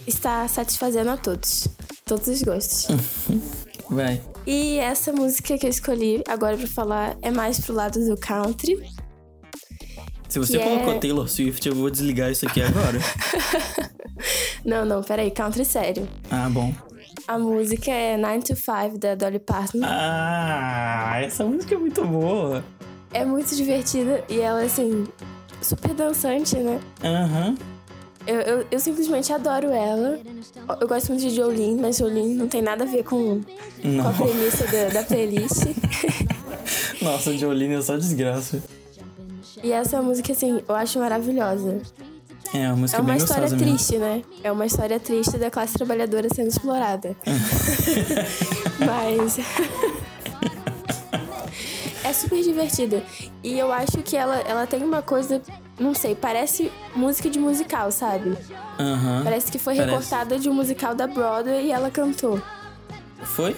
está 0.07 0.49
satisfazendo 0.49 1.11
a 1.11 1.17
todos. 1.17 1.69
Todos 2.05 2.27
os 2.27 2.43
gostos. 2.43 2.89
Vai. 3.89 4.21
E 4.47 4.79
essa 4.79 5.13
música 5.13 5.59
que 5.59 5.67
eu 5.67 5.71
escolhi 5.71 6.23
agora 6.27 6.57
pra 6.57 6.67
falar 6.67 7.17
é 7.23 7.31
mais 7.31 7.61
pro 7.61 7.75
lado 7.75 8.05
do 8.05 8.17
country. 8.17 8.79
Se 10.31 10.39
você 10.39 10.57
Que 10.59 10.65
colocou 10.65 10.95
é- 10.95 10.99
Taylor 10.99 11.29
Swift, 11.29 11.69
eu 11.69 11.75
vou 11.75 11.91
desligar 11.91 12.31
isso 12.31 12.47
aqui 12.47 12.63
agora. 12.63 12.99
Não, 14.65 14.85
não, 14.85 15.03
peraí, 15.03 15.31
country 15.31 15.65
sério. 15.65 16.07
ah, 16.31 16.49
bom. 16.51 16.73
A 17.27 17.39
música 17.39 17.91
é 17.91 18.17
9 18.17 18.41
to 18.41 18.55
5 18.57 18.99
da 18.99 19.15
Dolly 19.15 19.39
Parton. 19.39 19.81
Ah, 19.83 21.19
essa 21.23 21.45
música 21.45 21.75
é 21.75 21.79
muito 21.79 22.05
boa. 22.05 22.63
É 23.13 23.25
muito 23.25 23.55
divertida 23.57 24.23
e 24.29 24.39
ela, 24.41 24.63
assim, 24.63 25.07
super 25.63 25.95
dançante, 25.95 26.57
né? 26.59 26.79
Aham. 27.03 27.57
Eu, 28.27 28.41
eu, 28.41 28.67
eu 28.71 28.79
simplesmente 28.79 29.33
adoro 29.33 29.71
ela. 29.71 30.21
Eu 30.81 30.87
gosto 30.87 31.09
muito 31.09 31.23
de 31.23 31.31
Jolene, 31.35 31.81
mas 31.81 31.97
Jolene 31.97 32.35
não 32.35 32.47
tem 32.47 32.61
nada 32.61 32.85
a 32.85 32.87
ver 32.87 33.03
com, 33.03 33.41
com 33.41 34.09
a 34.09 34.13
premissa 34.13 34.65
da, 34.67 35.01
da 35.01 35.03
playlist. 35.03 35.65
Nossa, 37.01 37.37
Jolene 37.37 37.75
é 37.77 37.83
só 37.83 37.97
desgraça. 37.97 38.63
E 39.63 39.73
essa 39.73 40.03
música, 40.03 40.33
assim, 40.33 40.63
eu 40.69 40.75
acho 40.75 40.99
maravilhosa. 40.99 41.81
É, 42.53 42.73
uma 42.73 42.87
É 42.93 42.99
uma 43.01 43.17
história 43.17 43.43
gostosa 43.45 43.57
mesmo. 43.57 43.59
triste, 43.59 43.97
né? 43.99 44.23
É 44.43 44.51
uma 44.51 44.67
história 44.67 44.99
triste 44.99 45.39
da 45.39 45.51
classe 45.51 45.75
trabalhadora 45.75 46.29
sendo 46.35 46.49
explorada. 46.49 47.17
Mas. 48.79 49.39
é 52.05 52.13
super 52.13 52.43
divertida. 52.43 53.03
E 53.43 53.59
eu 53.59 53.73
acho 53.73 53.99
que 53.99 54.17
ela, 54.17 54.37
ela 54.41 54.67
tem 54.67 54.83
uma 54.83 55.03
coisa. 55.03 55.41
Não 55.79 55.95
sei, 55.95 56.15
parece 56.15 56.71
música 56.95 57.31
de 57.31 57.39
musical, 57.39 57.91
sabe? 57.91 58.37
Aham. 58.79 59.23
Parece 59.25 59.51
que 59.51 59.59
foi 59.59 59.77
Parece. 59.77 59.93
recortada 59.95 60.39
de 60.39 60.49
um 60.51 60.55
musical 60.55 60.95
da 60.95 61.07
Broadway 61.07 61.67
e 61.67 61.73
ela 61.73 61.91
cantou. 61.91 62.41
Foi? 63.23 63.57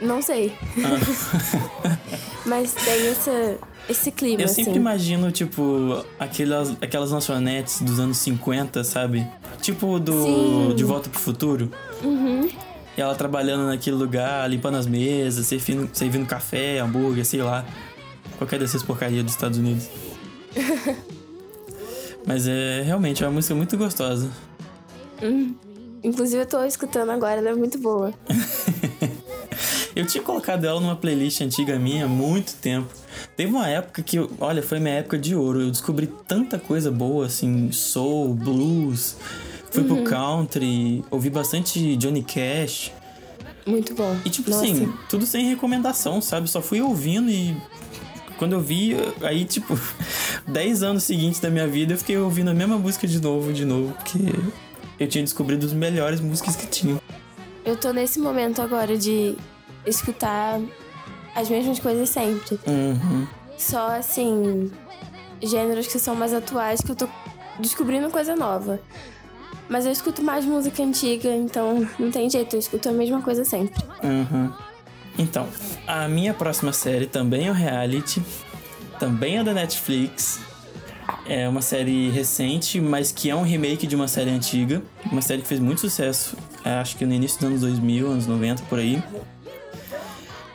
Não 0.00 0.20
sei. 0.20 0.52
Ah. 0.78 1.88
Mas 2.44 2.72
tem 2.74 3.06
essa, 3.06 3.56
esse 3.92 4.10
clima, 4.10 4.42
Eu 4.42 4.48
sempre 4.48 4.72
assim. 4.72 4.80
imagino, 4.80 5.30
tipo, 5.30 6.04
aquelas, 6.18 6.70
aquelas 6.80 7.10
lanchonetes 7.10 7.80
dos 7.82 7.98
anos 8.00 8.18
50, 8.18 8.82
sabe? 8.84 9.26
Tipo 9.60 9.98
do 10.00 10.24
Sim. 10.24 10.74
De 10.74 10.84
Volta 10.84 11.08
pro 11.08 11.20
Futuro. 11.20 11.70
Uhum. 12.02 12.48
E 12.96 13.00
ela 13.00 13.14
trabalhando 13.14 13.66
naquele 13.66 13.96
lugar, 13.96 14.48
limpando 14.50 14.76
as 14.76 14.86
mesas, 14.86 15.46
servindo, 15.46 15.88
servindo 15.94 16.26
café, 16.26 16.78
hambúrguer, 16.78 17.24
sei 17.24 17.42
lá. 17.42 17.64
Qualquer 18.36 18.58
dessas 18.58 18.82
porcarias 18.82 19.24
dos 19.24 19.32
Estados 19.32 19.58
Unidos. 19.58 19.88
Mas 22.26 22.46
é 22.46 22.82
realmente 22.82 23.22
é 23.22 23.26
uma 23.26 23.34
música 23.34 23.54
muito 23.54 23.76
gostosa. 23.76 24.30
Inclusive, 26.04 26.42
eu 26.42 26.46
tô 26.46 26.62
escutando 26.64 27.10
agora, 27.10 27.36
ela 27.36 27.50
é 27.50 27.54
muito 27.54 27.78
boa. 27.78 28.12
Eu 29.94 30.06
tinha 30.06 30.22
colocado 30.22 30.64
ela 30.64 30.80
numa 30.80 30.96
playlist 30.96 31.40
antiga 31.42 31.78
minha 31.78 32.06
há 32.06 32.08
muito 32.08 32.54
tempo. 32.54 32.88
Teve 33.36 33.52
uma 33.52 33.68
época 33.68 34.02
que, 34.02 34.18
olha, 34.40 34.62
foi 34.62 34.80
minha 34.80 34.94
época 34.94 35.18
de 35.18 35.34
ouro. 35.36 35.60
Eu 35.60 35.70
descobri 35.70 36.06
tanta 36.26 36.58
coisa 36.58 36.90
boa, 36.90 37.26
assim, 37.26 37.70
soul, 37.70 38.34
blues. 38.34 39.16
Fui 39.70 39.84
pro 39.84 40.02
country, 40.04 41.04
ouvi 41.10 41.30
bastante 41.30 41.96
Johnny 41.96 42.22
Cash. 42.22 42.92
Muito 43.66 43.94
bom. 43.94 44.16
E 44.24 44.30
tipo 44.30 44.50
Nossa. 44.50 44.64
assim, 44.64 44.92
tudo 45.08 45.24
sem 45.24 45.48
recomendação, 45.48 46.20
sabe? 46.20 46.48
Só 46.48 46.60
fui 46.60 46.80
ouvindo 46.80 47.30
e 47.30 47.56
quando 48.38 48.54
eu 48.54 48.60
vi, 48.60 48.96
aí 49.22 49.44
tipo, 49.44 49.78
10 50.48 50.82
anos 50.82 51.04
seguintes 51.04 51.40
da 51.40 51.48
minha 51.48 51.66
vida 51.66 51.94
eu 51.94 51.98
fiquei 51.98 52.16
ouvindo 52.16 52.50
a 52.50 52.54
mesma 52.54 52.76
música 52.76 53.06
de 53.06 53.20
novo, 53.20 53.52
de 53.52 53.64
novo, 53.64 53.94
porque 53.94 54.18
eu 54.98 55.06
tinha 55.06 55.22
descobrido 55.22 55.64
as 55.64 55.72
melhores 55.72 56.20
músicas 56.20 56.56
que 56.56 56.66
tinham. 56.66 57.00
Eu 57.64 57.76
tô 57.76 57.92
nesse 57.92 58.18
momento 58.18 58.60
agora 58.60 58.98
de 58.98 59.36
escutar 59.86 60.60
as 61.34 61.48
mesmas 61.48 61.78
coisas 61.78 62.08
sempre. 62.08 62.58
Uhum. 62.66 63.26
Só 63.58 63.96
assim, 63.96 64.70
gêneros 65.42 65.86
que 65.86 65.98
são 65.98 66.14
mais 66.14 66.32
atuais 66.32 66.80
que 66.80 66.90
eu 66.90 66.96
tô 66.96 67.08
descobrindo 67.58 68.10
coisa 68.10 68.34
nova. 68.34 68.80
Mas 69.68 69.86
eu 69.86 69.92
escuto 69.92 70.22
mais 70.22 70.44
música 70.44 70.82
antiga, 70.82 71.34
então 71.34 71.88
não 71.98 72.10
tem 72.10 72.28
jeito, 72.28 72.56
eu 72.56 72.60
escuto 72.60 72.88
a 72.88 72.92
mesma 72.92 73.22
coisa 73.22 73.44
sempre. 73.44 73.82
Uhum. 74.02 74.52
Então, 75.18 75.46
a 75.86 76.08
minha 76.08 76.34
próxima 76.34 76.72
série 76.72 77.06
também 77.06 77.48
é 77.48 77.50
um 77.50 77.54
reality, 77.54 78.22
também 78.98 79.38
é 79.38 79.44
da 79.44 79.52
Netflix. 79.52 80.40
É 81.26 81.48
uma 81.48 81.62
série 81.62 82.10
recente, 82.10 82.80
mas 82.80 83.12
que 83.12 83.30
é 83.30 83.34
um 83.34 83.42
remake 83.42 83.86
de 83.86 83.94
uma 83.94 84.08
série 84.08 84.30
antiga. 84.30 84.82
Uma 85.10 85.22
série 85.22 85.42
que 85.42 85.48
fez 85.48 85.60
muito 85.60 85.80
sucesso, 85.80 86.36
é, 86.64 86.74
acho 86.74 86.96
que 86.96 87.04
no 87.04 87.12
início 87.12 87.38
dos 87.38 87.48
anos 87.48 87.60
2000, 87.60 88.10
anos 88.10 88.26
90, 88.26 88.62
por 88.64 88.78
aí. 88.78 89.02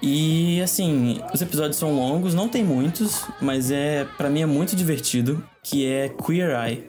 E 0.01 0.62
assim, 0.62 1.19
os 1.33 1.41
episódios 1.41 1.77
são 1.77 1.95
longos, 1.95 2.33
não 2.33 2.47
tem 2.47 2.63
muitos, 2.63 3.25
mas 3.41 3.71
é 3.71 4.05
para 4.17 4.29
mim 4.29 4.41
é 4.41 4.45
muito 4.45 4.75
divertido, 4.75 5.43
que 5.63 5.86
é 5.86 6.10
Queer 6.10 6.51
Eye. 6.51 6.88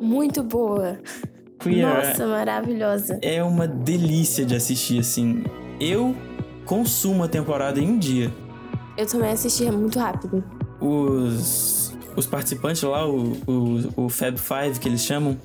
Muito 0.00 0.42
boa. 0.42 0.98
Queer 1.58 1.78
Eye 1.78 2.06
Nossa, 2.08 2.26
maravilhosa. 2.26 3.18
é 3.22 3.42
uma 3.42 3.66
delícia 3.66 4.44
de 4.44 4.54
assistir, 4.54 5.00
assim. 5.00 5.44
Eu 5.80 6.14
consumo 6.64 7.24
a 7.24 7.28
temporada 7.28 7.80
em 7.80 7.88
um 7.88 7.98
dia. 7.98 8.32
Eu 8.96 9.06
também 9.06 9.30
assisti 9.32 9.70
muito 9.70 9.98
rápido. 9.98 10.44
Os, 10.80 11.96
os 12.16 12.26
participantes 12.26 12.82
lá, 12.82 13.06
o, 13.08 13.32
o, 13.46 14.04
o 14.04 14.08
Fab 14.08 14.36
Five, 14.38 14.78
que 14.78 14.88
eles 14.88 15.02
chamam, 15.02 15.38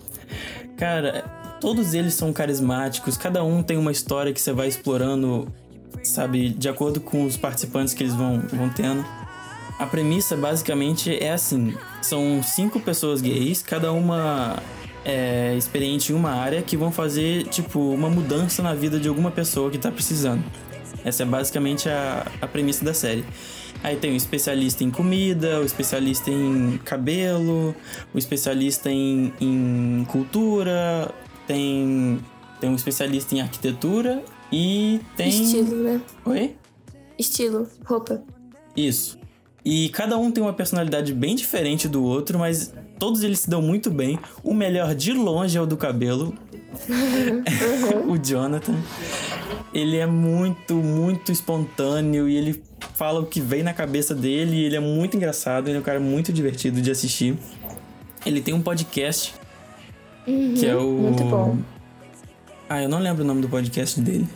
cara, 0.77 1.23
todos 1.61 1.93
eles 1.93 2.13
são 2.13 2.33
carismáticos, 2.33 3.17
cada 3.17 3.43
um 3.43 3.63
tem 3.63 3.77
uma 3.77 3.91
história 3.91 4.33
que 4.33 4.41
você 4.41 4.51
vai 4.53 4.67
explorando, 4.67 5.47
sabe, 6.07 6.49
de 6.49 6.69
acordo 6.69 6.99
com 6.99 7.25
os 7.25 7.37
participantes 7.37 7.93
que 7.93 8.03
eles 8.03 8.13
vão, 8.13 8.39
vão 8.51 8.69
tendo. 8.69 9.05
A 9.77 9.85
premissa 9.85 10.37
basicamente 10.37 11.15
é 11.21 11.31
assim: 11.31 11.73
são 12.01 12.41
cinco 12.43 12.79
pessoas 12.79 13.21
gays, 13.21 13.61
cada 13.61 13.91
uma 13.91 14.57
é 15.03 15.55
experiente 15.55 16.11
em 16.11 16.15
uma 16.15 16.31
área, 16.31 16.61
que 16.61 16.75
vão 16.75 16.91
fazer, 16.91 17.43
tipo, 17.47 17.79
uma 17.79 18.09
mudança 18.09 18.63
na 18.63 18.73
vida 18.73 18.99
de 18.99 19.07
alguma 19.07 19.31
pessoa 19.31 19.69
que 19.69 19.77
tá 19.77 19.91
precisando. 19.91 20.43
Essa 21.03 21.23
é 21.23 21.25
basicamente 21.25 21.87
a, 21.87 22.25
a 22.41 22.47
premissa 22.47 22.83
da 22.83 22.93
série. 22.93 23.23
Aí 23.83 23.95
tem 23.97 24.13
o 24.13 24.15
especialista 24.15 24.83
em 24.83 24.89
comida, 24.89 25.59
o 25.59 25.63
especialista 25.63 26.31
em 26.31 26.79
cabelo, 26.83 27.75
o 28.13 28.17
especialista 28.17 28.89
em, 28.89 29.31
em 29.39 30.05
cultura, 30.07 31.11
tem, 31.45 32.19
tem 32.59 32.69
um 32.69 32.75
especialista 32.75 33.35
em 33.35 33.41
arquitetura 33.41 34.23
e 34.51 34.99
tem. 35.15 35.29
Estilo, 35.29 35.75
né? 35.75 36.01
Oi? 36.25 36.55
Estilo, 37.17 37.67
roupa. 37.85 38.23
Isso. 38.75 39.17
E 39.63 39.89
cada 39.89 40.17
um 40.17 40.31
tem 40.31 40.43
uma 40.43 40.53
personalidade 40.53 41.13
bem 41.13 41.35
diferente 41.35 41.87
do 41.87 42.03
outro, 42.03 42.37
mas 42.37 42.73
todos 42.99 43.23
eles 43.23 43.39
se 43.39 43.49
dão 43.49 43.61
muito 43.61 43.89
bem. 43.89 44.19
O 44.43 44.53
melhor 44.53 44.93
de 44.93 45.11
longe 45.11 45.57
é 45.57 45.61
o 45.61 45.65
do 45.65 45.75
cabelo, 45.75 46.35
o 48.07 48.17
Jonathan. 48.17 48.75
Ele 49.73 49.97
é 49.97 50.05
muito, 50.05 50.75
muito 50.75 51.31
espontâneo 51.31 52.29
e 52.29 52.35
ele 52.35 52.63
fala 52.93 53.19
o 53.19 53.25
que 53.25 53.41
vem 53.41 53.63
na 53.63 53.73
cabeça 53.73 54.13
dele. 54.13 54.57
E 54.57 54.63
ele 54.65 54.75
é 54.75 54.79
muito 54.79 55.17
engraçado, 55.17 55.67
ele 55.67 55.77
é 55.77 55.79
um 55.79 55.83
cara 55.83 55.99
muito 55.99 56.31
divertido 56.31 56.81
de 56.81 56.91
assistir. 56.91 57.37
Ele 58.25 58.41
tem 58.41 58.53
um 58.53 58.61
podcast 58.61 59.33
que 60.25 60.65
é 60.65 60.75
o. 60.75 61.57
Ah, 62.67 62.81
eu 62.81 62.89
não 62.89 62.99
lembro 62.99 63.23
o 63.23 63.27
nome 63.27 63.41
do 63.41 63.49
podcast 63.49 63.99
dele. 64.01 64.27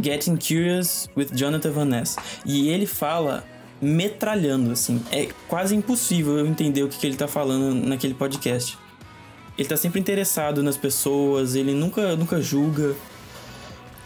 Getting 0.00 0.36
Curious 0.36 1.08
with 1.16 1.28
Jonathan 1.32 1.70
Van 1.70 1.84
Ness. 1.86 2.16
E 2.44 2.68
ele 2.68 2.86
fala 2.86 3.44
metralhando, 3.80 4.72
assim. 4.72 5.02
É 5.10 5.28
quase 5.48 5.74
impossível 5.74 6.38
eu 6.38 6.46
entender 6.46 6.82
o 6.82 6.88
que, 6.88 6.98
que 6.98 7.06
ele 7.06 7.16
tá 7.16 7.26
falando 7.26 7.74
naquele 7.86 8.14
podcast. 8.14 8.78
Ele 9.56 9.68
tá 9.68 9.76
sempre 9.76 10.00
interessado 10.00 10.62
nas 10.62 10.76
pessoas, 10.76 11.54
ele 11.54 11.72
nunca, 11.72 12.16
nunca 12.16 12.42
julga. 12.42 12.94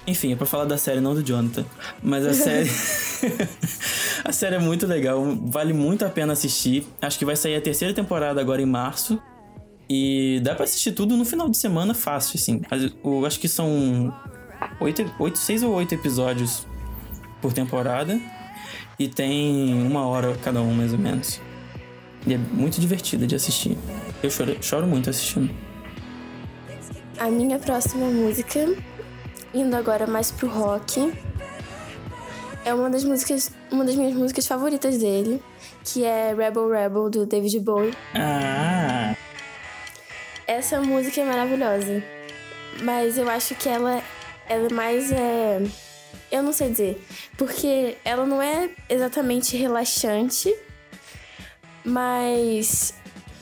Enfim, 0.07 0.33
é 0.33 0.37
pra 0.37 0.47
falar 0.47 0.65
da 0.65 0.79
série, 0.79 1.01
não 1.01 1.15
do 1.15 1.23
Jonathan. 1.23 1.65
Mas 2.03 2.27
a 2.27 2.33
série. 2.35 2.71
a 4.25 4.33
série 4.33 4.57
é 4.57 4.61
muito 4.61 4.87
legal, 4.87 5.25
vale 5.43 5.73
muito 5.73 6.05
a 6.05 6.09
pena 6.09 6.35
assistir. 6.35 6.87
Acho 7.01 7.19
que 7.19 7.25
vai 7.25 7.35
sair 7.35 7.57
a 7.57 7.61
terceira 7.61 7.93
temporada 7.93 8.41
agora 8.41 8.63
em 8.63 8.67
março. 8.67 9.21
E 9.89 10.41
dá 10.43 10.55
pra 10.55 10.65
assistir 10.65 10.93
tudo 10.93 11.17
no 11.17 11.25
final 11.25 11.49
de 11.49 11.57
semana 11.57 11.95
fácil, 11.95 12.39
assim. 12.39 12.61
Eu 13.03 13.25
acho 13.25 13.41
que 13.41 13.49
são 13.49 14.15
oito, 14.81 15.11
oito, 15.19 15.39
seis 15.39 15.63
ou 15.63 15.73
oito 15.75 15.95
episódios 15.95 16.67
por 17.41 17.53
temporada. 17.53 18.21
E 18.99 19.09
tem 19.09 19.75
uma 19.75 20.07
hora 20.07 20.37
cada 20.43 20.61
um, 20.61 20.75
mais 20.75 20.93
ou 20.93 20.99
menos. 20.99 21.41
E 22.27 22.35
é 22.35 22.39
muito 22.39 22.81
divertida 22.81 23.27
de 23.27 23.35
assistir. 23.35 23.79
Eu 24.23 24.31
choro, 24.31 24.57
choro 24.61 24.87
muito 24.87 25.09
assistindo. 25.09 25.55
A 27.19 27.31
minha 27.31 27.59
próxima 27.59 28.07
música, 28.07 28.67
indo 29.55 29.75
agora 29.75 30.07
mais 30.07 30.31
pro 30.31 30.49
rock, 30.49 31.13
é 32.65 32.75
uma 32.75 32.91
das 32.91 33.05
músicas, 33.05 33.51
uma 33.71 33.85
das 33.85 33.95
minhas 33.95 34.15
músicas 34.15 34.47
favoritas 34.47 34.99
dele, 34.99 35.43
que 35.85 36.05
é 36.05 36.35
Rebel 36.35 36.69
Rebel 36.69 37.09
do 37.09 37.25
David 37.25 37.61
Bowie. 37.61 37.95
Ah! 38.15 39.17
Essa 40.49 40.81
música 40.81 41.21
é 41.21 41.25
maravilhosa, 41.25 42.03
mas 42.83 43.19
eu 43.19 43.29
acho 43.29 43.55
que 43.55 43.69
ela, 43.69 44.03
ela 44.49 44.67
é 44.67 44.73
mais 44.73 45.13
é, 45.13 45.61
eu 46.33 46.43
não 46.43 46.55
sei 46.55 46.71
dizer, 46.71 47.07
porque 47.37 47.99
ela 48.03 48.25
não 48.25 48.41
é 48.41 48.71
exatamente 48.89 49.59
relaxante, 49.59 50.51
mas 51.85 52.95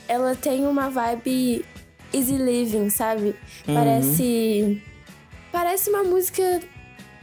ela 0.09 0.35
tem 0.35 0.67
uma 0.67 0.91
vibe 0.91 1.65
easy 2.13 2.39
living, 2.39 2.91
sabe? 2.91 3.37
Parece 3.65 4.83
parece 5.53 5.91
uma 5.91 6.03
música 6.03 6.61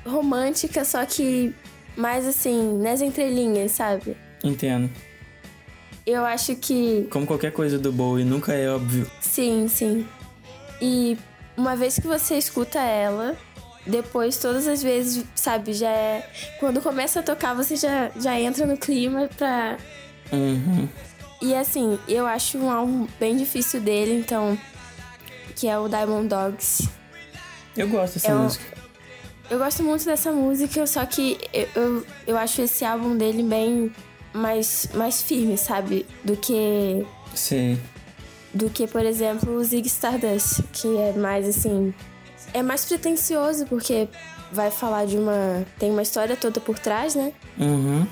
romântica, 0.06 0.86
só 0.86 1.06
que 1.06 1.54
mais 1.98 2.26
assim, 2.26 2.78
nas 2.78 3.02
entrelinhas, 3.02 3.74
sabe? 3.74 4.16
Entendo. 4.42 4.90
Eu 6.06 6.26
acho 6.26 6.56
que. 6.56 7.08
Como 7.10 7.26
qualquer 7.26 7.52
coisa 7.52 7.78
do 7.80 7.92
Bowie, 7.92 8.26
nunca 8.26 8.54
é 8.54 8.70
óbvio. 8.70 9.10
Sim, 9.22 9.68
sim. 9.68 10.08
E 10.82 11.18
uma 11.56 11.76
vez 11.76 11.96
que 11.98 12.06
você 12.08 12.36
escuta 12.38 12.80
ela, 12.80 13.38
depois 13.88 14.38
todas 14.38 14.68
as 14.68 14.84
vezes, 14.84 15.24
sabe, 15.36 15.74
já 15.74 15.90
é. 15.90 16.30
Quando 16.60 16.82
começa 16.82 17.22
a 17.22 17.24
tocar, 17.24 17.54
você 17.54 17.76
já, 17.78 18.12
já 18.20 18.40
entra 18.40 18.66
no 18.66 18.76
clima 18.78 19.30
pra. 19.38 19.78
Uhum. 20.32 20.90
E 21.42 21.54
assim, 21.56 21.98
eu 22.08 22.26
acho 22.26 22.58
um 22.58 22.70
álbum 22.70 23.08
bem 23.20 23.36
difícil 23.38 23.80
dele, 23.80 24.14
então. 24.14 24.58
Que 25.56 25.68
é 25.68 25.78
o 25.78 25.88
Diamond 25.88 26.28
Dogs. 26.28 26.90
Eu 27.78 27.88
gosto 27.88 28.16
dessa 28.16 28.28
É 28.32 28.36
um- 28.36 28.44
música. 28.44 28.74
Eu 29.50 29.60
gosto 29.60 29.84
muito 29.84 30.06
dessa 30.06 30.32
música, 30.32 30.88
só 30.88 31.06
que 31.06 31.38
eu, 31.54 31.68
eu, 31.76 32.06
eu 32.28 32.38
acho 32.38 32.62
esse 32.62 32.84
álbum 32.84 33.16
dele 33.16 33.44
bem 33.44 33.92
mais, 34.34 34.90
mais 34.94 35.22
firme, 35.22 35.58
sabe? 35.58 36.06
Do 36.24 36.36
que, 36.36 37.06
Sei. 37.36 37.78
do 38.54 38.70
que, 38.70 38.88
por 38.88 39.06
exemplo, 39.06 39.56
o 39.56 39.64
Zig 39.64 39.88
Stardust, 39.88 40.64
que 40.74 40.98
é 40.98 41.14
mais 41.14 41.48
assim. 41.48 41.94
É 42.54 42.62
mais 42.62 42.86
pretencioso, 42.86 43.66
porque 43.66 44.08
vai 44.52 44.70
falar 44.72 45.06
de 45.06 45.18
uma. 45.18 45.66
Tem 45.80 45.92
uma 45.92 46.02
história 46.02 46.36
toda 46.36 46.60
por 46.60 46.78
trás, 46.78 47.16
né? 47.16 47.34
Uhum. 47.58 48.06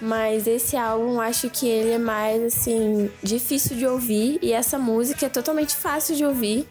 Mas 0.00 0.48
esse 0.48 0.76
álbum, 0.76 1.20
acho 1.20 1.48
que 1.48 1.66
ele 1.66 1.90
é 1.92 1.98
mais, 1.98 2.42
assim, 2.42 3.08
difícil 3.22 3.76
de 3.76 3.86
ouvir. 3.86 4.38
E 4.42 4.52
essa 4.52 4.76
música 4.78 5.26
é 5.26 5.28
totalmente 5.28 5.76
fácil 5.76 6.16
de 6.16 6.24
ouvir. 6.24 6.66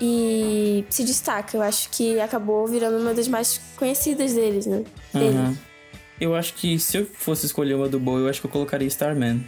E 0.00 0.84
se 0.90 1.02
destaca. 1.02 1.56
Eu 1.56 1.62
acho 1.62 1.88
que 1.90 2.20
acabou 2.20 2.66
virando 2.66 2.98
uma 2.98 3.14
das 3.14 3.26
mais 3.26 3.60
conhecidas 3.76 4.34
deles, 4.34 4.66
né? 4.66 4.84
Dele. 5.12 5.38
Uhum. 5.38 5.56
Eu 6.20 6.34
acho 6.34 6.54
que 6.54 6.78
se 6.78 6.98
eu 6.98 7.06
fosse 7.06 7.46
escolher 7.46 7.74
uma 7.74 7.88
do 7.88 8.00
Bowie, 8.00 8.24
eu 8.24 8.28
acho 8.28 8.40
que 8.40 8.46
eu 8.46 8.50
colocaria 8.50 8.88
Starman. 8.88 9.44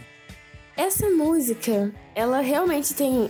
Essa 0.77 1.09
música, 1.09 1.91
ela 2.15 2.39
realmente 2.39 2.93
tem. 2.93 3.29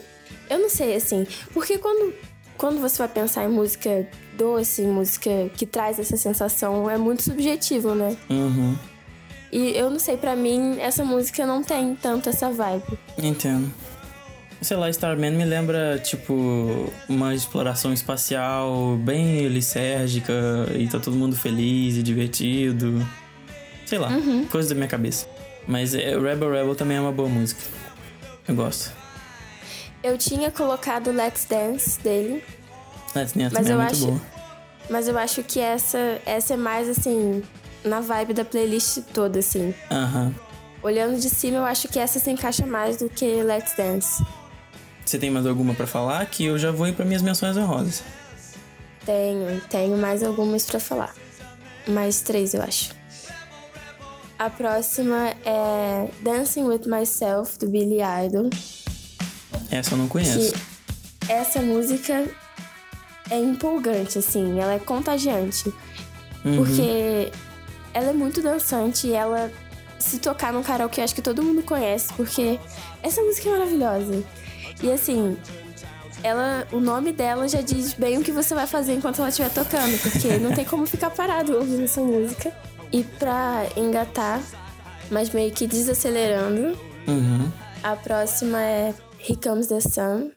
Eu 0.50 0.60
não 0.60 0.70
sei, 0.70 0.96
assim. 0.96 1.26
Porque 1.54 1.78
quando, 1.78 2.14
quando 2.58 2.80
você 2.80 3.00
vai 3.00 3.08
pensar 3.08 3.46
em 3.46 3.50
música 3.50 4.08
doce, 4.38 4.84
música 4.84 5.50
que 5.56 5.66
traz 5.66 5.98
essa 6.00 6.18
sensação, 6.18 6.90
é 6.90 6.98
muito 6.98 7.24
subjetivo, 7.24 7.96
né? 7.96 8.16
Uhum. 8.30 8.78
E 9.52 9.76
eu 9.76 9.90
não 9.90 10.00
sei, 10.00 10.16
pra 10.16 10.36
mim, 10.36 10.80
essa 10.80 11.04
música 11.04 11.46
não 11.46 11.64
tem 11.64 11.96
tanto 11.96 12.30
essa 12.30 12.50
vibe. 12.50 12.98
Entendo. 13.18 13.72
Sei 14.62 14.78
lá, 14.78 14.90
Starman 14.92 15.32
me 15.32 15.44
lembra, 15.44 15.98
tipo, 15.98 16.88
uma 17.10 17.34
exploração 17.34 17.92
espacial 17.92 18.96
bem 18.98 19.48
lisérgica 19.48 20.34
e 20.78 20.88
tá 20.88 21.00
todo 21.00 21.18
mundo 21.18 21.36
feliz 21.36 21.98
e 21.98 22.04
divertido. 22.04 23.06
Sei 23.92 24.00
lá, 24.00 24.10
coisa 24.50 24.70
da 24.70 24.76
minha 24.76 24.88
cabeça. 24.88 25.28
Mas 25.68 25.94
é, 25.94 26.18
Rebel 26.18 26.50
Rebel 26.50 26.76
também 26.76 26.96
é 26.96 27.02
uma 27.02 27.12
boa 27.12 27.28
música. 27.28 27.62
Eu 28.48 28.56
gosto. 28.56 28.90
Eu 30.02 30.18
tinha 30.18 30.50
colocado 30.50 31.12
Let's 31.12 31.44
Dance 31.44 32.00
dele, 32.00 32.42
Let's 33.14 33.34
Dance 33.34 33.54
Mas 33.54 33.68
também 33.68 33.72
é 33.72 33.74
eu 33.74 33.80
muito 33.80 33.92
acho- 33.92 34.06
boa. 34.08 34.22
mas 34.90 35.08
eu 35.10 35.18
acho 35.18 35.44
que 35.44 35.60
essa, 35.60 36.22
essa 36.26 36.54
é 36.54 36.58
mais, 36.58 36.88
assim, 36.88 37.44
na 37.84 38.00
vibe 38.00 38.34
da 38.34 38.46
playlist 38.46 39.00
toda, 39.14 39.40
assim. 39.40 39.76
Aham. 39.92 40.34
Olhando 40.82 41.20
de 41.20 41.30
cima, 41.30 41.58
eu 41.58 41.66
acho 41.66 41.90
que 41.90 42.00
essa 42.00 42.18
se 42.18 42.32
encaixa 42.32 42.66
mais 42.66 42.96
do 42.96 43.10
que 43.10 43.26
Let's 43.44 43.76
Dance. 43.76 44.24
Você 45.06 45.20
tem 45.20 45.30
mais 45.30 45.46
alguma 45.46 45.74
pra 45.74 45.86
falar? 45.86 46.26
Que 46.28 46.46
eu 46.46 46.58
já 46.58 46.72
vou 46.72 46.88
ir 46.88 46.94
pra 46.94 47.04
minhas 47.04 47.22
menções 47.22 47.58
honrosas. 47.58 48.02
Tenho, 49.06 49.60
tenho 49.70 49.98
mais 49.98 50.24
algumas 50.24 50.66
pra 50.66 50.80
falar. 50.80 51.14
Mais 51.88 52.22
três, 52.22 52.54
eu 52.54 52.62
acho. 52.62 53.01
A 54.42 54.50
próxima 54.50 55.36
é 55.46 56.10
Dancing 56.24 56.64
with 56.64 56.88
Myself, 56.88 57.60
do 57.60 57.70
Billy 57.70 58.00
Idol. 58.26 58.50
Essa 59.70 59.94
eu 59.94 60.00
não 60.00 60.08
conheço. 60.08 60.56
Essa 61.30 61.62
música 61.62 62.28
é 63.30 63.38
empolgante, 63.38 64.18
assim, 64.18 64.60
ela 64.60 64.74
é 64.74 64.80
contagiante. 64.80 65.72
Uhum. 66.44 66.58
Porque 66.58 67.32
ela 67.94 68.10
é 68.10 68.14
muito 68.14 68.42
dançante 68.42 69.06
e 69.06 69.14
ela, 69.14 69.52
se 70.00 70.18
tocar 70.18 70.52
num 70.52 70.64
karaokê, 70.64 71.02
eu 71.02 71.06
acho 71.06 71.14
que 71.14 71.22
todo 71.22 71.44
mundo 71.44 71.62
conhece, 71.62 72.12
porque 72.14 72.60
essa 73.04 73.22
música 73.22 73.48
é 73.48 73.52
maravilhosa. 73.52 74.24
E 74.82 74.92
assim, 74.92 75.38
ela, 76.24 76.68
o 76.72 76.80
nome 76.80 77.12
dela 77.12 77.48
já 77.48 77.62
diz 77.62 77.94
bem 77.94 78.18
o 78.18 78.24
que 78.24 78.32
você 78.32 78.56
vai 78.56 78.66
fazer 78.66 78.96
enquanto 78.96 79.20
ela 79.20 79.30
estiver 79.30 79.52
tocando, 79.52 80.02
porque 80.02 80.40
não 80.40 80.52
tem 80.52 80.66
como 80.66 80.88
ficar 80.88 81.12
parado 81.12 81.56
ouvindo 81.56 81.84
essa 81.84 82.02
música. 82.02 82.52
E 82.92 83.04
pra 83.04 83.66
engatar, 83.78 84.42
mas 85.10 85.30
meio 85.30 85.52
que 85.52 85.66
desacelerando, 85.68 86.78
Uhum. 87.08 87.50
a 87.84 87.96
próxima 87.96 88.62
é 88.62 88.94
Here 89.20 89.40
Comes 89.42 89.68
the 89.68 89.80
Sun. 89.80 90.32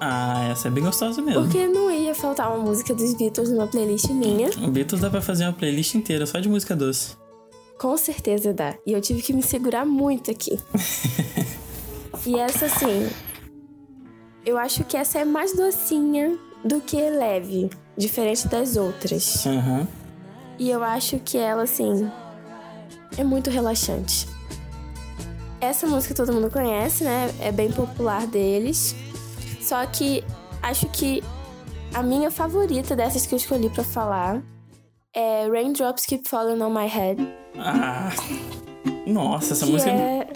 Ah, 0.00 0.48
essa 0.50 0.68
é 0.68 0.70
bem 0.70 0.82
gostosa 0.84 1.22
mesmo. 1.22 1.42
Porque 1.42 1.66
não 1.66 1.90
ia 1.90 2.14
faltar 2.14 2.52
uma 2.54 2.62
música 2.64 2.92
dos 2.94 3.14
Beatles 3.14 3.50
numa 3.50 3.66
playlist 3.66 4.10
minha. 4.10 4.50
O 4.62 4.70
Beatles 4.70 5.00
dá 5.00 5.08
pra 5.08 5.22
fazer 5.22 5.44
uma 5.44 5.52
playlist 5.52 5.94
inteira 5.94 6.26
só 6.26 6.40
de 6.40 6.48
música 6.48 6.74
doce. 6.74 7.16
Com 7.78 7.96
certeza 7.96 8.52
dá. 8.52 8.74
E 8.86 8.92
eu 8.92 9.00
tive 9.00 9.22
que 9.22 9.32
me 9.32 9.42
segurar 9.42 9.86
muito 9.86 10.30
aqui. 10.30 10.58
e 12.26 12.38
essa, 12.38 12.66
assim. 12.66 13.08
Eu 14.44 14.58
acho 14.58 14.84
que 14.84 14.96
essa 14.96 15.20
é 15.20 15.24
mais 15.24 15.56
docinha 15.56 16.36
do 16.64 16.80
que 16.80 16.96
leve, 16.96 17.70
diferente 17.96 18.46
das 18.48 18.76
outras. 18.76 19.46
Aham. 19.46 19.88
E 20.58 20.70
eu 20.70 20.82
acho 20.82 21.18
que 21.18 21.36
ela, 21.36 21.62
assim. 21.62 22.10
É 23.16 23.24
muito 23.24 23.50
relaxante. 23.50 24.26
Essa 25.60 25.86
música 25.86 26.14
todo 26.14 26.32
mundo 26.32 26.50
conhece, 26.50 27.04
né? 27.04 27.32
É 27.40 27.50
bem 27.50 27.70
popular 27.70 28.26
deles. 28.26 28.94
Só 29.60 29.84
que 29.86 30.22
acho 30.62 30.86
que 30.88 31.22
a 31.94 32.02
minha 32.02 32.30
favorita 32.30 32.94
dessas 32.94 33.24
que 33.24 33.34
eu 33.34 33.38
escolhi 33.38 33.70
pra 33.70 33.84
falar 33.84 34.42
é 35.14 35.46
Raindrops 35.48 36.04
Keep 36.06 36.28
Falling 36.28 36.60
on 36.60 36.70
My 36.70 36.86
Head. 36.86 37.26
Ah. 37.56 38.10
Nossa, 39.06 39.52
essa 39.52 39.64
música 39.66 39.90
é... 39.90 40.26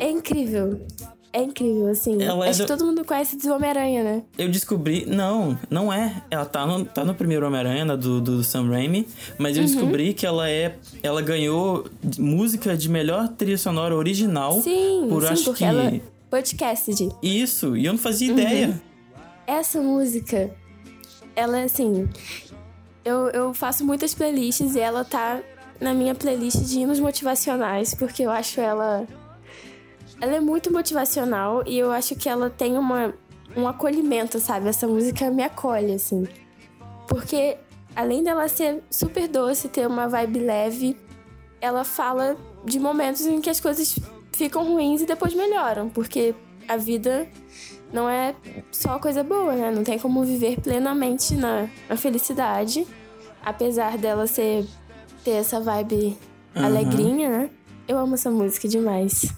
é 0.00 0.10
incrível. 0.10 0.86
É 1.38 1.42
incrível, 1.42 1.88
assim. 1.88 2.22
Ela 2.22 2.46
é 2.46 2.48
Acho 2.48 2.60
do- 2.60 2.64
que 2.66 2.72
todo 2.78 2.86
mundo 2.86 3.04
conhece 3.04 3.36
do 3.36 3.52
Homem-Aranha, 3.52 4.02
né? 4.02 4.22
Eu 4.38 4.48
descobri. 4.50 5.04
Não, 5.04 5.58
não 5.68 5.92
é. 5.92 6.22
Ela 6.30 6.46
tá 6.46 6.66
no, 6.66 6.84
tá 6.86 7.04
no 7.04 7.14
primeiro 7.14 7.46
Homem-Aranha, 7.46 7.94
do, 7.94 8.22
do 8.22 8.42
Sam 8.42 8.70
Raimi. 8.70 9.06
Mas 9.36 9.56
eu 9.58 9.62
Uhum. 9.62 9.68
descobri 9.68 10.14
que 10.14 10.24
ela 10.24 10.48
é. 10.48 10.76
Ela 11.02 11.20
ganhou 11.20 11.84
música 12.18 12.74
de 12.74 12.88
melhor 12.88 13.28
trilha 13.28 13.58
sonora 13.58 13.94
original. 13.94 14.62
Sim, 14.62 15.08
por 15.10 15.22
sim, 15.24 15.28
acho 15.28 15.52
que. 15.52 15.62
ela... 15.64 15.84
é 15.84 16.00
Podcast. 16.30 16.90
Isso, 17.22 17.76
e 17.76 17.84
eu 17.84 17.92
não 17.92 17.98
fazia 17.98 18.32
Uhum. 18.32 18.38
ideia. 18.38 18.82
Essa 19.46 19.80
música, 19.80 20.50
ela 21.36 21.60
é 21.60 21.64
assim. 21.64 22.08
Eu, 23.04 23.28
eu 23.28 23.52
faço 23.52 23.84
muitas 23.84 24.14
playlists 24.14 24.74
e 24.74 24.80
ela 24.80 25.04
tá 25.04 25.40
na 25.80 25.92
minha 25.92 26.14
playlist 26.14 26.56
de 26.62 26.80
hinos 26.80 26.98
motivacionais, 26.98 27.94
porque 27.94 28.22
eu 28.22 28.30
acho 28.30 28.58
ela. 28.60 29.06
Ela 30.20 30.36
é 30.36 30.40
muito 30.40 30.72
motivacional 30.72 31.62
e 31.66 31.78
eu 31.78 31.90
acho 31.92 32.14
que 32.16 32.28
ela 32.28 32.48
tem 32.48 32.78
uma, 32.78 33.14
um 33.56 33.68
acolhimento, 33.68 34.38
sabe? 34.40 34.68
Essa 34.68 34.86
música 34.86 35.30
me 35.30 35.42
acolhe, 35.42 35.92
assim. 35.92 36.26
Porque 37.06 37.58
além 37.94 38.22
dela 38.22 38.48
ser 38.48 38.82
super 38.90 39.28
doce, 39.28 39.68
ter 39.68 39.86
uma 39.86 40.08
vibe 40.08 40.40
leve, 40.40 40.96
ela 41.60 41.84
fala 41.84 42.36
de 42.64 42.78
momentos 42.78 43.26
em 43.26 43.40
que 43.40 43.50
as 43.50 43.60
coisas 43.60 43.98
ficam 44.32 44.64
ruins 44.64 45.02
e 45.02 45.06
depois 45.06 45.34
melhoram, 45.34 45.88
porque 45.88 46.34
a 46.68 46.76
vida 46.76 47.26
não 47.92 48.08
é 48.08 48.34
só 48.70 48.98
coisa 48.98 49.22
boa, 49.22 49.54
né? 49.54 49.70
Não 49.70 49.84
tem 49.84 49.98
como 49.98 50.24
viver 50.24 50.60
plenamente 50.60 51.34
na, 51.34 51.68
na 51.88 51.96
felicidade, 51.96 52.86
apesar 53.42 53.96
dela 53.96 54.26
ser 54.26 54.66
ter 55.24 55.32
essa 55.32 55.60
vibe 55.60 56.16
Aham. 56.54 56.66
alegrinha, 56.66 57.28
né? 57.28 57.50
Eu 57.88 57.98
amo 57.98 58.14
essa 58.14 58.30
música 58.30 58.68
demais. 58.68 59.32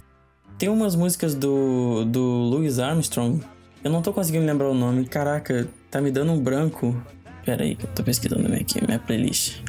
Tem 0.59 0.69
umas 0.69 0.95
músicas 0.97 1.35
do, 1.35 2.05
do 2.05 2.21
Louis 2.21 2.79
Armstrong. 2.79 3.41
Eu 3.85 3.91
não 3.91 4.03
tô 4.03 4.13
conseguindo 4.13 4.45
lembrar 4.45 4.69
o 4.69 4.75
nome. 4.75 5.07
Caraca, 5.07 5.69
tá 5.91 6.01
me 6.01 6.11
dando 6.11 6.33
um 6.33 6.41
branco. 6.41 7.01
Pera 7.45 7.63
aí, 7.63 7.77
que 7.77 7.85
eu 7.85 7.91
tô 7.95 8.03
pesquisando 8.03 8.53
aqui, 8.53 8.85
minha 8.85 8.99
playlist. 8.99 9.61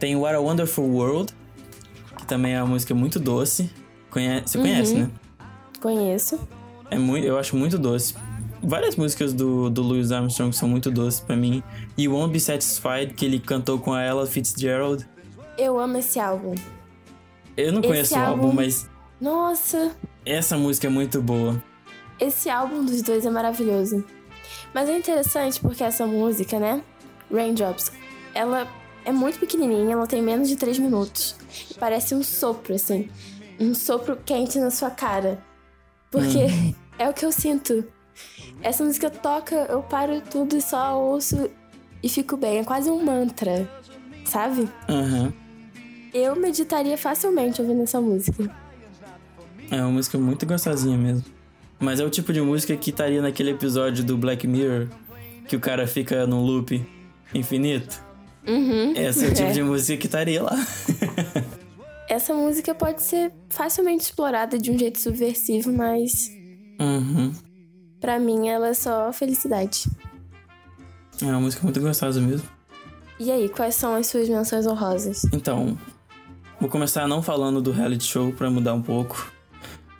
Tem 0.00 0.16
What 0.16 0.34
a 0.34 0.40
Wonderful 0.40 0.84
World, 0.84 1.32
que 2.18 2.26
também 2.26 2.54
é 2.54 2.62
uma 2.62 2.70
música 2.72 2.94
muito 2.94 3.20
doce. 3.20 3.70
Conhe 4.10 4.42
Você 4.44 4.58
conhece, 4.58 4.94
Uhum. 4.94 5.00
né? 5.02 5.10
Conheço. 5.80 6.40
É 6.90 6.98
muito, 6.98 7.26
eu 7.26 7.38
acho 7.38 7.56
muito 7.56 7.78
doce. 7.78 8.14
Várias 8.62 8.96
músicas 8.96 9.32
do, 9.32 9.70
do 9.70 9.82
Louis 9.82 10.10
Armstrong 10.10 10.54
são 10.54 10.68
muito 10.68 10.90
doces 10.90 11.20
pra 11.20 11.36
mim. 11.36 11.62
E 11.96 12.08
Won't 12.08 12.32
Be 12.32 12.40
Satisfied, 12.40 13.14
que 13.14 13.24
ele 13.24 13.38
cantou 13.38 13.78
com 13.78 13.92
a 13.92 14.02
Ella 14.02 14.26
Fitzgerald. 14.26 15.06
Eu 15.56 15.78
amo 15.78 15.98
esse 15.98 16.18
álbum. 16.18 16.54
Eu 17.56 17.72
não 17.72 17.80
Esse 17.80 17.88
conheço 17.88 18.14
o 18.14 18.18
álbum, 18.18 18.42
álbum- 18.46 18.52
mas 18.56 18.88
Nossa, 19.20 19.94
essa 20.24 20.56
música 20.56 20.86
é 20.86 20.90
muito 20.90 21.20
boa. 21.20 21.62
esse 22.18 22.48
álbum 22.48 22.84
dos 22.84 23.02
dois 23.02 23.26
é 23.26 23.30
maravilhoso. 23.30 24.04
Mas 24.72 24.88
é 24.88 24.98
interessante 24.98 25.60
porque 25.60 25.84
essa 25.84 26.06
música, 26.06 26.58
né? 26.58 26.82
Raindrops, 27.32 27.92
ela 28.34 28.68
é 29.04 29.12
muito 29.12 29.38
pequenininha, 29.38 29.92
ela 29.92 30.06
tem 30.06 30.22
menos 30.22 30.48
de 30.48 30.56
3 30.56 30.78
minutos. 30.78 31.36
Parece 31.78 32.14
um 32.14 32.22
sopro, 32.22 32.74
assim. 32.74 33.08
um 33.60 33.74
sopro 33.74 34.16
quente 34.24 34.58
na 34.58 34.70
sua 34.70 34.90
cara. 34.90 35.42
Porque 36.10 36.44
hum. 36.44 36.74
é 36.98 37.08
o 37.08 37.12
que 37.12 37.24
eu 37.24 37.32
sinto. 37.32 37.84
Essa 38.62 38.84
música 38.84 39.10
toca, 39.10 39.54
eu 39.68 39.82
paro 39.82 40.20
tudo 40.22 40.56
e 40.56 40.62
só 40.62 40.98
ouço 40.98 41.50
e 42.02 42.08
fico 42.08 42.36
bem. 42.36 42.58
É 42.58 42.64
quase 42.64 42.90
um 42.90 43.04
mantra, 43.04 43.68
sabe? 44.24 44.68
Uhum. 44.88 45.32
Eu 46.12 46.36
meditaria 46.36 46.96
facilmente 46.96 47.60
ouvindo 47.60 47.82
essa 47.82 48.00
música. 48.00 48.63
É 49.70 49.76
uma 49.76 49.90
música 49.90 50.18
muito 50.18 50.46
gostosinha 50.46 50.96
mesmo. 50.96 51.24
Mas 51.78 52.00
é 52.00 52.04
o 52.04 52.10
tipo 52.10 52.32
de 52.32 52.40
música 52.40 52.76
que 52.76 52.90
estaria 52.90 53.20
naquele 53.20 53.50
episódio 53.50 54.04
do 54.04 54.16
Black 54.16 54.46
Mirror 54.46 54.88
que 55.46 55.56
o 55.56 55.60
cara 55.60 55.86
fica 55.86 56.26
num 56.26 56.40
loop 56.40 56.84
infinito. 57.34 58.02
Uhum. 58.46 58.92
Esse 58.96 59.26
é 59.26 59.28
o 59.28 59.34
tipo 59.34 59.48
é. 59.48 59.52
de 59.52 59.62
música 59.62 59.96
que 59.98 60.06
estaria 60.06 60.42
lá. 60.42 60.56
Essa 62.08 62.34
música 62.34 62.74
pode 62.74 63.02
ser 63.02 63.32
facilmente 63.48 64.04
explorada 64.04 64.58
de 64.58 64.70
um 64.70 64.78
jeito 64.78 65.00
subversivo, 65.00 65.72
mas. 65.72 66.30
Uhum. 66.78 67.32
Pra 68.00 68.18
mim, 68.18 68.48
ela 68.48 68.68
é 68.68 68.74
só 68.74 69.10
felicidade. 69.12 69.88
É 71.22 71.26
uma 71.26 71.40
música 71.40 71.62
muito 71.62 71.80
gostosa 71.80 72.20
mesmo. 72.20 72.46
E 73.18 73.30
aí, 73.30 73.48
quais 73.48 73.74
são 73.74 73.94
as 73.94 74.06
suas 74.06 74.28
menções 74.28 74.66
honrosas? 74.66 75.24
Então, 75.32 75.78
vou 76.60 76.68
começar 76.68 77.08
não 77.08 77.22
falando 77.22 77.62
do 77.62 77.70
reality 77.72 78.04
show 78.04 78.32
para 78.32 78.50
mudar 78.50 78.74
um 78.74 78.82
pouco. 78.82 79.32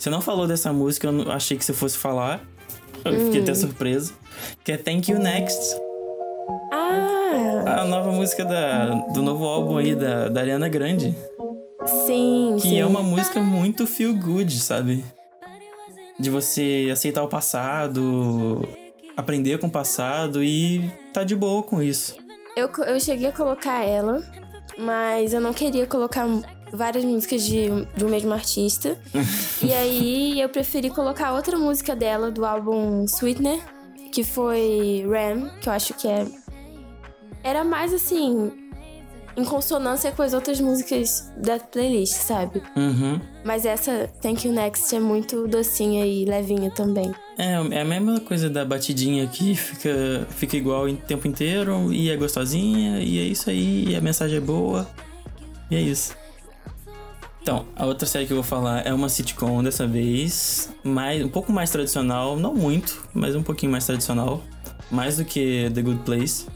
Você 0.04 0.10
não 0.10 0.20
falou 0.20 0.46
dessa 0.46 0.70
música, 0.70 1.06
eu 1.06 1.32
achei 1.32 1.56
que 1.56 1.64
você 1.64 1.72
fosse 1.72 1.96
falar. 1.96 2.42
Eu 3.06 3.12
hum. 3.12 3.24
fiquei 3.24 3.40
até 3.40 3.52
hum. 3.52 3.54
surpreso. 3.54 4.14
Que 4.62 4.72
é 4.72 4.76
Thank 4.76 5.10
You 5.10 5.18
Next. 5.18 5.80
Ah! 6.70 7.80
A 7.80 7.84
nova 7.86 8.12
música 8.12 8.44
da, 8.44 8.96
do 9.14 9.22
novo 9.22 9.46
álbum 9.46 9.78
aí 9.78 9.94
da, 9.94 10.28
da 10.28 10.42
Ariana 10.42 10.68
Grande. 10.68 11.16
Sim, 12.04 12.56
Que 12.60 12.68
sim. 12.68 12.78
é 12.78 12.84
uma 12.84 13.02
música 13.02 13.40
muito 13.40 13.86
feel 13.86 14.14
good, 14.14 14.52
sabe? 14.60 15.02
De 16.20 16.28
você 16.28 16.90
aceitar 16.92 17.22
o 17.22 17.28
passado, 17.28 18.60
aprender 19.16 19.58
com 19.58 19.68
o 19.68 19.72
passado 19.72 20.44
e 20.44 20.86
tá 21.14 21.24
de 21.24 21.34
boa 21.34 21.62
com 21.62 21.82
isso. 21.82 22.14
Eu, 22.54 22.68
eu 22.84 23.00
cheguei 23.00 23.28
a 23.28 23.32
colocar 23.32 23.82
ela, 23.82 24.22
mas 24.76 25.32
eu 25.32 25.40
não 25.40 25.54
queria 25.54 25.86
colocar 25.86 26.26
várias 26.74 27.04
músicas 27.04 27.42
de, 27.42 27.68
de 27.96 28.04
um 28.04 28.08
mesmo 28.08 28.32
artista. 28.32 28.98
e 29.62 29.72
aí 29.72 30.40
eu 30.40 30.48
preferi 30.48 30.90
colocar 30.90 31.32
outra 31.32 31.58
música 31.58 31.94
dela 31.94 32.30
do 32.30 32.44
álbum 32.44 33.04
Sweetener, 33.04 33.60
que 34.12 34.22
foi 34.22 35.04
Ram, 35.08 35.50
que 35.60 35.68
eu 35.68 35.72
acho 35.72 35.94
que 35.94 36.08
é. 36.08 36.26
Era 37.42 37.62
mais 37.62 37.92
assim, 37.92 38.52
em 39.36 39.44
consonância 39.44 40.12
com 40.12 40.22
as 40.22 40.32
outras 40.32 40.60
músicas 40.60 41.30
da 41.36 41.58
playlist, 41.58 42.14
sabe? 42.14 42.62
Uhum. 42.76 43.20
Mas 43.44 43.64
essa 43.66 44.08
Thank 44.20 44.46
You 44.46 44.54
Next 44.54 44.94
é 44.94 45.00
muito 45.00 45.46
docinha 45.48 46.06
e 46.06 46.24
levinha 46.24 46.70
também. 46.70 47.12
É, 47.36 47.54
é 47.76 47.80
a 47.80 47.84
mesma 47.84 48.20
coisa 48.20 48.48
da 48.48 48.64
batidinha 48.64 49.26
que 49.26 49.54
fica, 49.54 50.26
fica 50.30 50.56
igual 50.56 50.86
o 50.86 50.96
tempo 50.96 51.26
inteiro 51.26 51.92
e 51.92 52.10
é 52.10 52.16
gostosinha, 52.16 53.00
e 53.00 53.18
é 53.18 53.22
isso 53.22 53.50
aí, 53.50 53.88
e 53.88 53.96
a 53.96 54.00
mensagem 54.00 54.38
é 54.38 54.40
boa. 54.40 54.88
E 55.70 55.76
é 55.76 55.80
isso. 55.80 56.16
Então, 57.44 57.66
a 57.76 57.84
outra 57.84 58.06
série 58.06 58.24
que 58.24 58.32
eu 58.32 58.38
vou 58.38 58.42
falar 58.42 58.86
é 58.86 58.94
uma 58.94 59.06
sitcom 59.06 59.62
dessa 59.62 59.86
vez, 59.86 60.70
mais, 60.82 61.22
um 61.22 61.28
pouco 61.28 61.52
mais 61.52 61.68
tradicional, 61.68 62.38
não 62.38 62.54
muito, 62.54 63.06
mas 63.12 63.36
um 63.36 63.42
pouquinho 63.42 63.70
mais 63.70 63.84
tradicional, 63.84 64.42
mais 64.90 65.18
do 65.18 65.26
que 65.26 65.70
The 65.74 65.82
Good 65.82 66.00
Place 66.04 66.46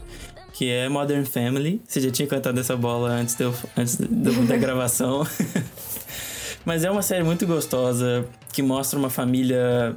que 0.51 0.67
é 0.67 0.89
Modern 0.89 1.23
Family. 1.25 1.79
Você 1.87 2.01
já 2.01 2.09
tinha 2.09 2.27
cantado 2.27 2.59
essa 2.59 2.75
bola 2.75 3.11
antes, 3.11 3.35
de 3.35 3.43
eu, 3.43 3.53
antes 3.77 3.97
da 3.97 4.57
gravação. 4.57 5.25
Mas 6.65 6.83
é 6.83 6.89
uma 6.89 7.03
série 7.03 7.23
muito 7.23 7.45
gostosa 7.45 8.25
que 8.51 8.63
mostra 8.63 8.97
uma 8.97 9.11
família 9.11 9.95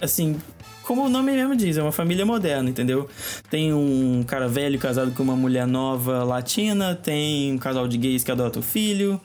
assim, 0.00 0.40
como 0.84 1.04
o 1.04 1.08
nome 1.08 1.32
mesmo 1.32 1.56
diz, 1.56 1.76
é 1.76 1.82
uma 1.82 1.92
família 1.92 2.24
moderna, 2.24 2.70
entendeu? 2.70 3.08
Tem 3.50 3.74
um 3.74 4.22
cara 4.22 4.46
velho 4.46 4.78
casado 4.78 5.10
com 5.10 5.24
uma 5.24 5.34
mulher 5.34 5.66
nova 5.66 6.22
latina, 6.22 6.94
tem 6.94 7.52
um 7.52 7.58
casal 7.58 7.88
de 7.88 7.98
gays 7.98 8.22
que 8.22 8.30
adota 8.30 8.60
o 8.60 8.62
filho, 8.62 9.20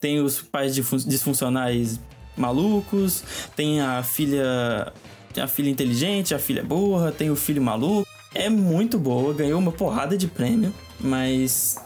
tem 0.00 0.20
os 0.20 0.42
pais 0.42 0.74
disfuncionais 0.74 2.00
malucos, 2.36 3.24
tem 3.54 3.80
a 3.80 4.02
filha 4.02 4.92
a 5.38 5.46
filha 5.46 5.68
inteligente, 5.68 6.34
a 6.34 6.38
filha 6.38 6.62
burra, 6.62 7.12
tem 7.12 7.30
o 7.30 7.36
filho 7.36 7.60
maluco 7.60 8.06
é 8.36 8.48
muito 8.48 8.98
boa, 8.98 9.32
ganhou 9.32 9.58
uma 9.58 9.72
porrada 9.72 10.16
de 10.16 10.26
prêmio, 10.26 10.72
mas 11.00 11.76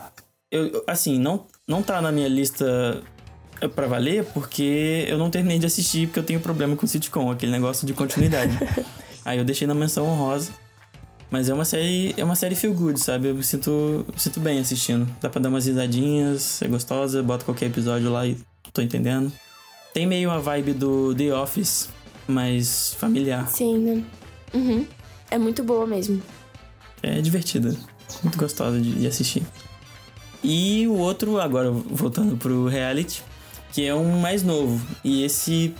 eu 0.50 0.82
assim, 0.86 1.18
não 1.18 1.46
não 1.66 1.82
tá 1.82 2.00
na 2.02 2.10
minha 2.10 2.28
lista 2.28 3.02
para 3.74 3.86
valer 3.86 4.24
porque 4.26 5.04
eu 5.08 5.16
não 5.16 5.30
terminei 5.30 5.58
de 5.58 5.66
assistir 5.66 6.06
porque 6.06 6.18
eu 6.18 6.24
tenho 6.24 6.40
problema 6.40 6.74
com 6.76 6.86
sitcom, 6.86 7.30
aquele 7.30 7.52
negócio 7.52 7.86
de 7.86 7.92
continuidade. 7.92 8.58
Aí 9.24 9.38
eu 9.38 9.44
deixei 9.44 9.66
na 9.66 9.74
menção 9.74 10.06
honrosa. 10.06 10.50
Mas 11.30 11.48
é 11.48 11.54
uma 11.54 11.64
série, 11.64 12.14
é 12.16 12.24
uma 12.24 12.34
série 12.34 12.54
feel 12.54 12.74
good, 12.74 12.98
sabe? 12.98 13.28
Eu 13.28 13.34
me 13.34 13.42
sinto, 13.44 14.04
sinto 14.16 14.40
bem 14.40 14.58
assistindo. 14.58 15.08
Dá 15.20 15.28
pra 15.28 15.40
dar 15.40 15.48
umas 15.48 15.66
risadinhas, 15.66 16.60
é 16.60 16.66
gostosa, 16.66 17.22
bota 17.22 17.44
qualquer 17.44 17.66
episódio 17.66 18.10
lá 18.10 18.26
e 18.26 18.36
tô 18.72 18.82
entendendo. 18.82 19.32
Tem 19.94 20.06
meio 20.06 20.30
a 20.30 20.38
vibe 20.38 20.72
do 20.72 21.14
The 21.14 21.34
Office, 21.34 21.88
mas 22.26 22.94
familiar. 22.98 23.48
Sim, 23.48 23.78
né? 23.78 24.04
Uhum. 24.52 24.86
É 25.30 25.38
muito 25.38 25.62
boa 25.62 25.86
mesmo 25.86 26.20
é 27.02 27.20
divertida. 27.20 27.74
Muito 28.22 28.38
gostosa 28.38 28.80
de, 28.80 28.92
de 28.92 29.06
assistir. 29.06 29.42
E 30.42 30.86
o 30.88 30.94
outro, 30.94 31.40
agora 31.40 31.70
voltando 31.70 32.36
pro 32.36 32.66
reality, 32.66 33.22
que 33.72 33.84
é 33.84 33.94
um 33.94 34.18
mais 34.20 34.42
novo. 34.42 34.80
E 35.04 35.22
esse 35.22 35.74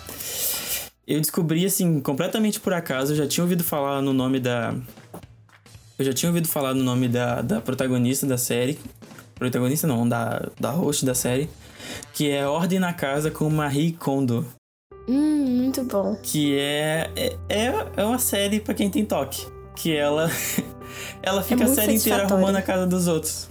eu 1.06 1.20
descobri 1.20 1.64
assim 1.64 2.00
completamente 2.00 2.60
por 2.60 2.72
acaso. 2.72 3.12
Eu 3.12 3.16
já 3.16 3.26
tinha 3.26 3.44
ouvido 3.44 3.64
falar 3.64 4.00
no 4.02 4.12
nome 4.12 4.38
da. 4.38 4.74
Eu 6.00 6.06
já 6.06 6.14
tinha 6.14 6.30
ouvido 6.30 6.48
falar 6.48 6.72
no 6.72 6.82
nome 6.82 7.08
da, 7.08 7.42
da 7.42 7.60
protagonista 7.60 8.26
da 8.26 8.38
série. 8.38 8.78
Protagonista 9.34 9.86
não, 9.86 10.08
da, 10.08 10.48
da 10.58 10.70
host 10.70 11.04
da 11.04 11.14
série. 11.14 11.46
Que 12.14 12.30
é 12.30 12.46
Ordem 12.46 12.78
na 12.78 12.94
Casa 12.94 13.30
com 13.30 13.50
Marie 13.50 13.92
Kondo. 13.92 14.46
Hum, 15.06 15.44
muito 15.60 15.84
bom. 15.84 16.16
Que 16.22 16.58
é, 16.58 17.10
é, 17.50 17.86
é 17.98 18.02
uma 18.02 18.18
série 18.18 18.60
para 18.60 18.72
quem 18.72 18.88
tem 18.88 19.04
toque. 19.04 19.46
Que 19.76 19.94
ela 19.94 20.30
Ela 21.22 21.42
fica 21.42 21.64
é 21.64 21.66
a 21.66 21.68
série 21.68 21.96
inteira 21.96 22.22
arrumando 22.22 22.56
a 22.56 22.62
casa 22.62 22.86
dos 22.86 23.06
outros. 23.06 23.50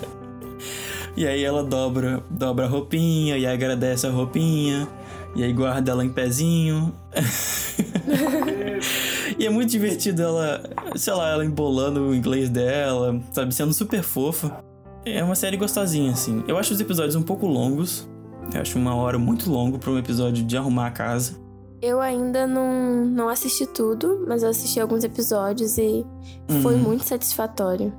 e 1.16 1.24
aí 1.28 1.44
ela 1.44 1.62
dobra, 1.62 2.24
dobra 2.28 2.64
a 2.64 2.68
roupinha 2.68 3.38
e 3.38 3.46
agradece 3.46 4.04
a 4.04 4.10
roupinha. 4.10 4.88
E 5.36 5.44
aí 5.44 5.52
guarda 5.52 5.92
ela 5.92 6.04
em 6.04 6.10
pezinho. 6.10 6.92
e 9.40 9.46
é 9.46 9.50
muito 9.50 9.70
divertido 9.70 10.20
ela, 10.20 10.62
sei 10.96 11.14
lá, 11.14 11.30
ela 11.30 11.42
embolando 11.42 12.08
o 12.08 12.14
inglês 12.14 12.50
dela, 12.50 13.18
sabe, 13.32 13.54
sendo 13.54 13.72
super 13.72 14.02
fofa. 14.02 14.62
É 15.02 15.24
uma 15.24 15.34
série 15.34 15.56
gostosinha, 15.56 16.12
assim. 16.12 16.44
Eu 16.46 16.58
acho 16.58 16.74
os 16.74 16.78
episódios 16.78 17.16
um 17.16 17.22
pouco 17.22 17.46
longos. 17.46 18.06
Eu 18.52 18.60
acho 18.60 18.78
uma 18.78 18.94
hora 18.94 19.18
muito 19.18 19.50
longo 19.50 19.78
para 19.78 19.90
um 19.90 19.98
episódio 19.98 20.44
de 20.44 20.58
arrumar 20.58 20.88
a 20.88 20.90
casa. 20.90 21.40
Eu 21.80 22.02
ainda 22.02 22.46
não, 22.46 23.06
não 23.06 23.30
assisti 23.30 23.66
tudo, 23.66 24.26
mas 24.28 24.42
eu 24.42 24.50
assisti 24.50 24.78
alguns 24.78 25.04
episódios 25.04 25.78
e 25.78 26.04
uhum. 26.50 26.60
foi 26.60 26.76
muito 26.76 27.04
satisfatório. 27.04 27.94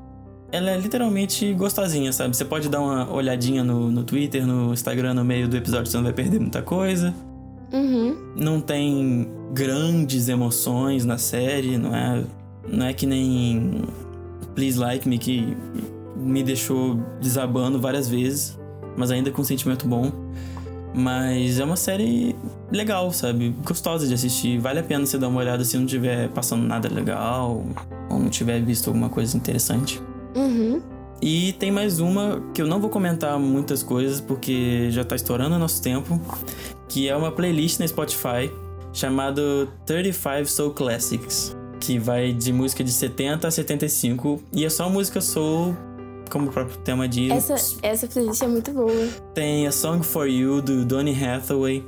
Ela 0.52 0.70
é 0.70 0.78
literalmente 0.78 1.52
gostosinha, 1.56 2.14
sabe? 2.14 2.38
Você 2.38 2.46
pode 2.46 2.70
dar 2.70 2.82
uma 2.82 3.12
olhadinha 3.12 3.64
no, 3.64 3.90
no 3.90 4.04
Twitter, 4.04 4.46
no 4.46 4.74
Instagram, 4.74 5.16
no 5.16 5.26
meio 5.26 5.48
do 5.48 5.58
episódio, 5.58 5.90
você 5.90 5.98
não 5.98 6.04
vai 6.04 6.14
perder 6.14 6.40
muita 6.40 6.62
coisa. 6.62 7.16
Uhum. 7.74 8.16
Não 8.36 8.60
tem 8.60 9.30
grandes 9.54 10.28
emoções 10.30 11.06
na 11.06 11.18
série, 11.18 11.78
não 11.78 11.96
é? 11.96 12.24
Não 12.68 12.86
é 12.86 12.94
que 12.94 13.06
nem 13.06 13.82
Please 14.56 14.78
Like 14.78 15.08
Me, 15.08 15.18
que 15.18 15.56
me 16.16 16.44
deixou 16.44 17.00
desabando 17.20 17.80
várias 17.80 18.08
vezes, 18.08 18.58
mas 18.96 19.12
ainda 19.12 19.32
com 19.32 19.42
um 19.42 19.46
sentimento 19.46 19.88
bom. 19.88 20.12
Mas 20.94 21.58
é 21.58 21.64
uma 21.64 21.78
série 21.78 22.36
legal, 22.70 23.12
sabe? 23.14 23.56
Gostosa 23.66 24.06
de 24.06 24.14
assistir. 24.14 24.60
Vale 24.60 24.80
a 24.80 24.84
pena 24.84 25.06
você 25.06 25.18
dar 25.18 25.30
uma 25.30 25.40
olhada 25.40 25.64
se 25.64 25.78
não 25.78 25.86
tiver 25.86 26.28
passando 26.30 26.64
nada 26.64 26.94
legal 26.94 27.64
ou 28.10 28.20
não 28.20 28.30
tiver 28.30 28.62
visto 28.62 28.90
alguma 28.90 29.08
coisa 29.08 29.38
interessante. 29.38 30.02
Uhum. 30.36 30.82
E 31.22 31.54
tem 31.54 31.72
mais 31.72 32.00
uma 32.00 32.42
que 32.54 32.62
eu 32.62 32.68
não 32.68 32.80
vou 32.80 32.90
comentar 32.90 33.40
muitas 33.40 33.84
coisas 33.84 34.20
porque 34.20 34.90
já 34.90 35.04
tá 35.04 35.16
estourando 35.16 35.56
o 35.56 35.60
nosso 35.60 35.82
tempo, 35.82 36.20
que 36.92 37.08
é 37.08 37.16
uma 37.16 37.32
playlist 37.32 37.80
na 37.80 37.88
Spotify 37.88 38.52
chamado 38.92 39.72
35 39.86 40.46
Soul 40.46 40.72
Classics, 40.72 41.56
que 41.80 41.98
vai 41.98 42.34
de 42.34 42.52
música 42.52 42.84
de 42.84 42.92
70 42.92 43.48
a 43.48 43.52
75 43.52 44.44
e 44.52 44.66
é 44.66 44.70
só 44.70 44.90
música 44.90 45.22
soul 45.22 45.74
como 46.30 46.50
o 46.50 46.52
próprio 46.52 46.78
tema 46.80 47.08
diz. 47.08 47.32
Essa, 47.50 47.78
essa 47.82 48.08
playlist 48.08 48.42
é 48.42 48.48
muito 48.48 48.72
boa. 48.74 49.08
Tem 49.34 49.68
A 49.68 49.72
Song 49.72 50.04
for 50.04 50.28
You, 50.28 50.62
do 50.62 50.84
Donny 50.84 51.14
Hathaway. 51.14 51.86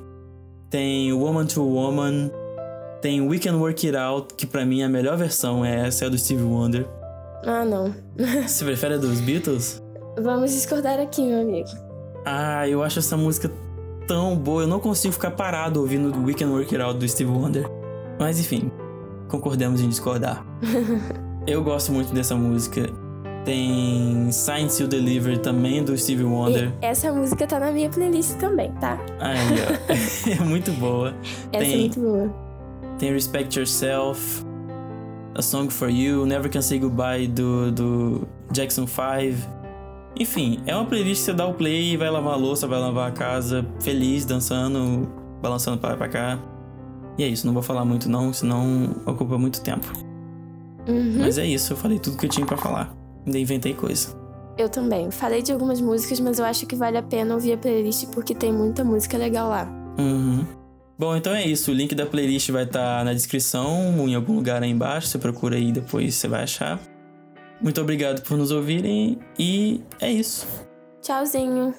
Tem 0.70 1.12
Woman 1.12 1.48
to 1.48 1.62
Woman. 1.64 2.32
Tem 3.02 3.22
We 3.22 3.40
Can 3.40 3.58
Work 3.58 3.86
It 3.86 3.98
Out, 3.98 4.36
que 4.36 4.46
para 4.46 4.66
mim 4.66 4.84
a 4.84 4.90
melhor 4.90 5.18
versão 5.18 5.66
é 5.66 5.88
essa, 5.88 6.06
é 6.06 6.08
a 6.08 6.10
do 6.10 6.18
Steve 6.18 6.44
Wonder. 6.44 6.88
Ah, 7.46 7.66
não. 7.66 7.94
Você 8.48 8.64
prefere 8.64 8.94
a 8.94 8.98
dos 8.98 9.20
Beatles? 9.20 9.82
Vamos 10.22 10.52
discordar 10.52 11.00
aqui, 11.00 11.22
meu 11.22 11.42
amigo. 11.42 11.70
Ah, 12.26 12.68
eu 12.68 12.82
acho 12.82 13.00
essa 13.00 13.18
música 13.18 13.52
tão 14.08 14.36
boa, 14.36 14.64
eu 14.64 14.68
não 14.68 14.80
consigo 14.80 15.14
ficar 15.14 15.32
parado 15.32 15.80
ouvindo 15.80 16.14
We 16.24 16.34
Can 16.34 16.48
Work 16.48 16.76
It 16.76 16.84
Out 16.84 17.00
do 17.00 17.08
Steve 17.08 17.32
Wonder. 17.32 17.70
Mas 18.20 18.40
enfim, 18.40 18.72
concordamos 19.28 19.82
em 19.82 19.90
discordar. 19.90 20.46
eu 21.48 21.64
gosto 21.64 21.92
muito 21.92 22.14
dessa 22.14 22.36
música. 22.36 22.90
Tem 23.46 24.32
Science 24.32 24.82
You 24.82 24.88
Deliver 24.88 25.38
também 25.38 25.84
do 25.84 25.98
Steve 25.98 26.24
Wonder. 26.24 26.72
E 26.82 26.86
essa 26.86 27.12
música 27.12 27.46
tá 27.46 27.60
na 27.60 27.72
minha 27.72 27.90
playlist 27.90 28.38
também, 28.38 28.72
tá? 28.80 28.98
Aí, 29.20 29.38
ó. 29.38 30.32
é 30.32 30.46
muito 30.46 30.72
boa. 30.74 31.14
Essa 31.52 31.66
tem, 31.66 31.74
é 31.74 31.78
muito 31.78 32.00
boa. 32.00 32.34
Tem 32.98 33.12
Respect 33.12 33.60
Yourself, 33.60 34.46
A 35.36 35.42
Song 35.42 35.70
for 35.70 35.90
You, 35.90 36.26
Never 36.26 36.50
Can 36.50 36.62
Say 36.62 36.80
Goodbye 36.80 37.28
do, 37.28 37.72
do 37.72 38.28
Jackson 38.52 38.88
5. 38.88 39.63
Enfim, 40.20 40.60
é 40.66 40.76
uma 40.76 40.86
playlist 40.86 41.22
que 41.22 41.26
você 41.26 41.34
dá 41.34 41.46
o 41.48 41.54
play 41.54 41.98
vai 41.98 42.10
lavar 42.10 42.34
a 42.34 42.36
louça, 42.36 42.68
vai 42.68 42.80
lavar 42.80 43.10
a 43.10 43.12
casa, 43.12 43.66
feliz, 43.82 44.26
dançando, 44.26 45.10
balançando 45.42 45.78
para 45.78 45.92
lá 45.92 45.98
pra 45.98 46.08
cá. 46.08 46.40
E 47.18 47.24
é 47.24 47.28
isso, 47.28 47.46
não 47.46 47.54
vou 47.54 47.64
falar 47.64 47.84
muito 47.86 48.10
não, 48.10 48.32
senão 48.32 48.96
ocupa 49.06 49.38
muito 49.38 49.62
tempo. 49.62 49.92
Uhum. 50.88 51.18
Mas 51.20 51.38
é 51.38 51.46
isso, 51.46 51.74
eu 51.74 51.78
falei 51.78 52.00
tudo 52.00 52.18
que 52.18 52.26
eu 52.26 52.30
tinha 52.30 52.46
para 52.46 52.58
falar. 52.58 52.96
Ainda 53.26 53.40
inventei 53.40 53.74
coisa. 53.74 54.16
Eu 54.58 54.70
também. 54.70 55.10
Falei 55.10 55.42
de 55.42 55.52
algumas 55.52 55.82
músicas, 55.82 56.20
mas 56.20 56.38
eu 56.38 56.46
acho 56.46 56.66
que 56.66 56.76
vale 56.76 56.98
a 56.98 57.04
pena 57.04 57.34
ouvir 57.34 57.54
a 57.54 57.58
playlist 57.58 58.08
porque 58.14 58.36
tem 58.36 58.54
muita 58.54 58.84
música 58.84 59.18
legal 59.18 59.50
lá. 59.50 59.68
Uhum. 59.98 60.46
Bom, 60.98 61.16
então 61.16 61.34
é 61.34 61.46
isso. 61.46 61.72
O 61.72 61.74
link 61.74 61.96
da 61.96 62.06
playlist 62.06 62.50
vai 62.52 62.64
estar 62.64 63.00
tá 63.00 63.04
na 63.04 63.14
descrição, 63.14 64.00
ou 64.00 64.08
em 64.08 64.14
algum 64.14 64.36
lugar 64.36 64.62
aí 64.62 64.70
embaixo. 64.70 65.08
Você 65.08 65.18
procura 65.18 65.56
aí 65.56 65.72
depois 65.72 66.14
você 66.16 66.28
vai 66.28 66.44
achar. 66.44 66.80
Muito 67.64 67.80
obrigado 67.80 68.22
por 68.24 68.38
nos 68.38 68.52
ouvirem 68.52 69.18
e 69.40 69.82
é 70.02 70.12
isso. 70.12 70.46
Tchauzinho. 71.02 71.74